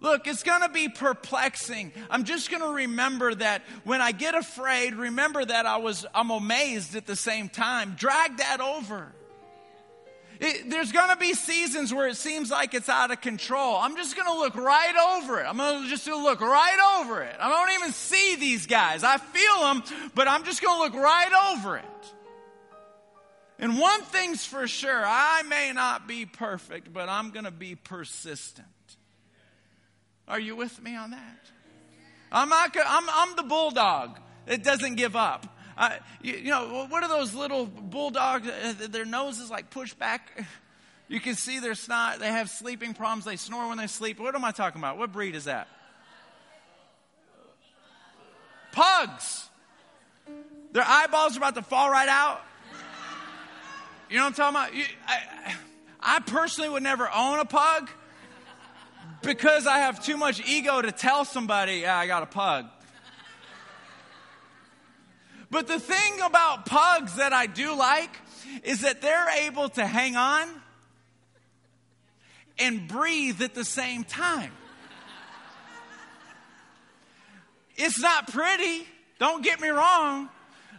Look, 0.00 0.26
it's 0.26 0.42
going 0.42 0.60
to 0.60 0.68
be 0.68 0.88
perplexing. 0.88 1.92
I'm 2.10 2.24
just 2.24 2.50
going 2.50 2.62
to 2.62 2.68
remember 2.68 3.34
that 3.36 3.62
when 3.84 4.02
I 4.02 4.12
get 4.12 4.34
afraid, 4.34 4.94
remember 4.94 5.42
that 5.44 5.64
I 5.64 5.78
was 5.78 6.04
I'm 6.14 6.30
amazed 6.30 6.94
at 6.94 7.06
the 7.06 7.16
same 7.16 7.48
time. 7.48 7.94
Drag 7.96 8.36
that 8.36 8.60
over. 8.60 9.12
It, 10.40 10.68
there's 10.70 10.92
going 10.92 11.10
to 11.10 11.16
be 11.16 11.32
seasons 11.34 11.94
where 11.94 12.08
it 12.08 12.16
seems 12.16 12.50
like 12.50 12.74
it's 12.74 12.88
out 12.88 13.10
of 13.10 13.20
control. 13.20 13.76
I'm 13.76 13.96
just 13.96 14.16
going 14.16 14.26
to 14.26 14.38
look 14.38 14.56
right 14.56 15.16
over 15.16 15.40
it. 15.40 15.44
I'm 15.44 15.56
going 15.56 15.84
to 15.84 15.88
just 15.88 16.06
look 16.06 16.40
right 16.40 17.00
over 17.00 17.22
it. 17.22 17.36
I 17.38 17.48
don't 17.48 17.72
even 17.80 17.92
see 17.92 18.36
these 18.36 18.66
guys. 18.66 19.04
I 19.04 19.18
feel 19.18 19.60
them, 19.60 20.10
but 20.14 20.26
I'm 20.26 20.44
just 20.44 20.60
going 20.60 20.76
to 20.76 20.82
look 20.82 21.02
right 21.02 21.52
over 21.52 21.76
it. 21.76 21.84
And 23.58 23.78
one 23.78 24.02
thing's 24.02 24.44
for 24.44 24.66
sure 24.66 25.04
I 25.06 25.42
may 25.48 25.72
not 25.72 26.08
be 26.08 26.26
perfect, 26.26 26.92
but 26.92 27.08
I'm 27.08 27.30
going 27.30 27.44
to 27.44 27.52
be 27.52 27.76
persistent. 27.76 28.66
Are 30.26 30.40
you 30.40 30.56
with 30.56 30.82
me 30.82 30.96
on 30.96 31.10
that? 31.10 31.50
I'm, 32.32 32.48
not, 32.48 32.76
I'm, 32.84 33.04
I'm 33.08 33.36
the 33.36 33.44
bulldog 33.44 34.18
that 34.46 34.64
doesn't 34.64 34.96
give 34.96 35.14
up. 35.14 35.46
Uh, 35.76 35.90
you, 36.22 36.34
you, 36.34 36.50
know, 36.50 36.86
what 36.88 37.02
are 37.02 37.08
those 37.08 37.34
little 37.34 37.66
bulldogs? 37.66 38.46
Uh, 38.46 38.74
their 38.88 39.04
nose 39.04 39.38
is 39.38 39.50
like 39.50 39.70
pushed 39.70 39.98
back. 39.98 40.46
You 41.06 41.20
can 41.20 41.34
see 41.34 41.60
their 41.60 41.74
snot. 41.74 42.18
They 42.18 42.28
have 42.28 42.48
sleeping 42.48 42.94
problems. 42.94 43.26
They 43.26 43.36
snore 43.36 43.68
when 43.68 43.76
they 43.76 43.88
sleep. 43.88 44.18
What 44.18 44.34
am 44.34 44.42
I 44.42 44.52
talking 44.52 44.80
about? 44.80 44.96
What 44.96 45.12
breed 45.12 45.34
is 45.34 45.44
that? 45.44 45.68
Pugs. 48.72 49.50
Their 50.72 50.82
eyeballs 50.84 51.36
are 51.36 51.40
about 51.40 51.56
to 51.56 51.62
fall 51.62 51.90
right 51.90 52.08
out. 52.08 52.40
You 54.08 54.16
know 54.16 54.24
what 54.24 54.38
I'm 54.38 54.54
talking 54.54 54.56
about? 54.56 54.74
You, 54.74 54.84
I, 55.06 55.54
I 56.00 56.20
personally 56.20 56.70
would 56.70 56.82
never 56.82 57.08
own 57.14 57.38
a 57.38 57.44
pug 57.44 57.90
because 59.22 59.66
I 59.66 59.78
have 59.78 60.04
too 60.04 60.16
much 60.16 60.46
ego 60.48 60.80
to 60.82 60.92
tell 60.92 61.24
somebody, 61.24 61.80
yeah, 61.80 61.96
I 61.96 62.06
got 62.06 62.22
a 62.22 62.26
pug. 62.26 62.66
But 65.54 65.68
the 65.68 65.78
thing 65.78 66.20
about 66.20 66.66
pugs 66.66 67.14
that 67.14 67.32
I 67.32 67.46
do 67.46 67.76
like 67.76 68.10
is 68.64 68.80
that 68.80 69.00
they're 69.00 69.46
able 69.46 69.68
to 69.68 69.86
hang 69.86 70.16
on 70.16 70.48
and 72.58 72.88
breathe 72.88 73.40
at 73.40 73.54
the 73.54 73.64
same 73.64 74.02
time. 74.02 74.50
It's 77.76 78.00
not 78.00 78.32
pretty, 78.32 78.84
don't 79.20 79.44
get 79.44 79.60
me 79.60 79.68
wrong. 79.68 80.28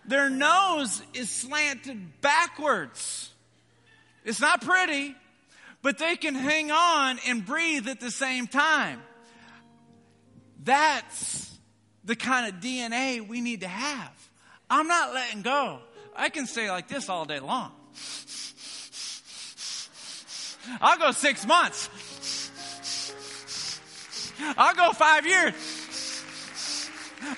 Their 0.04 0.30
nose 0.30 1.02
is 1.14 1.30
slanted 1.30 2.20
backwards. 2.20 3.30
It's 4.26 4.42
not 4.42 4.62
pretty, 4.62 5.16
but 5.84 6.00
they 6.00 6.18
can 6.18 6.36
hang 6.36 6.70
on 6.72 7.18
and 7.26 7.46
breathe 7.46 7.88
at 7.88 8.02
the 8.02 8.12
same 8.12 8.46
time. 8.46 9.02
That's 10.62 11.50
the 12.04 12.18
kind 12.18 12.54
of 12.54 12.60
DNA 12.60 13.26
we 13.26 13.40
need 13.40 13.62
to 13.62 13.70
have. 13.70 14.12
I'm 14.76 14.88
not 14.90 15.14
letting 15.14 15.42
go. 15.42 15.80
I 16.14 16.28
can 16.28 16.46
stay 16.48 16.70
like 16.70 16.90
this 16.90 17.08
all 17.08 17.24
day 17.24 17.40
long. 17.40 17.72
I'll 20.82 20.98
go 20.98 21.12
six 21.12 21.48
months. 21.48 21.90
I'll 24.58 24.76
go 24.76 24.92
five 24.92 25.26
years. 25.26 25.54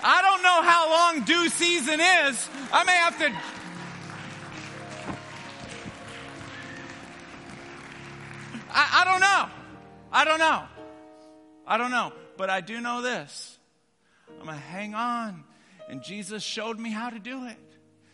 I 0.04 0.22
don't 0.24 0.42
know 0.42 0.62
how 0.64 0.90
long 0.90 1.26
due 1.26 1.48
season 1.50 2.00
is. 2.00 2.50
I 2.74 2.84
may 2.84 2.96
have 2.96 3.20
to. 3.20 3.32
I, 8.72 9.02
I 9.02 9.06
don't 9.06 9.22
know. 9.22 9.46
I 10.12 10.26
don't 10.26 10.40
know. 10.40 10.64
I 11.68 11.78
don't 11.78 11.92
know. 11.92 12.14
But 12.36 12.50
I 12.50 12.62
do 12.62 12.82
know 12.82 13.04
this. 13.04 13.60
I'm 14.40 14.48
going 14.48 14.58
to 14.58 14.64
hang 14.64 14.96
on 14.96 15.44
and 15.88 16.02
Jesus 16.04 16.44
showed 16.44 16.78
me 16.80 16.92
how 16.92 17.10
to 17.10 17.20
do 17.20 17.46
it. 17.46 17.58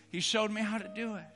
He 0.10 0.20
showed 0.20 0.52
me 0.52 0.62
how 0.62 0.78
to 0.78 0.88
do 0.88 1.16
it. 1.16 1.33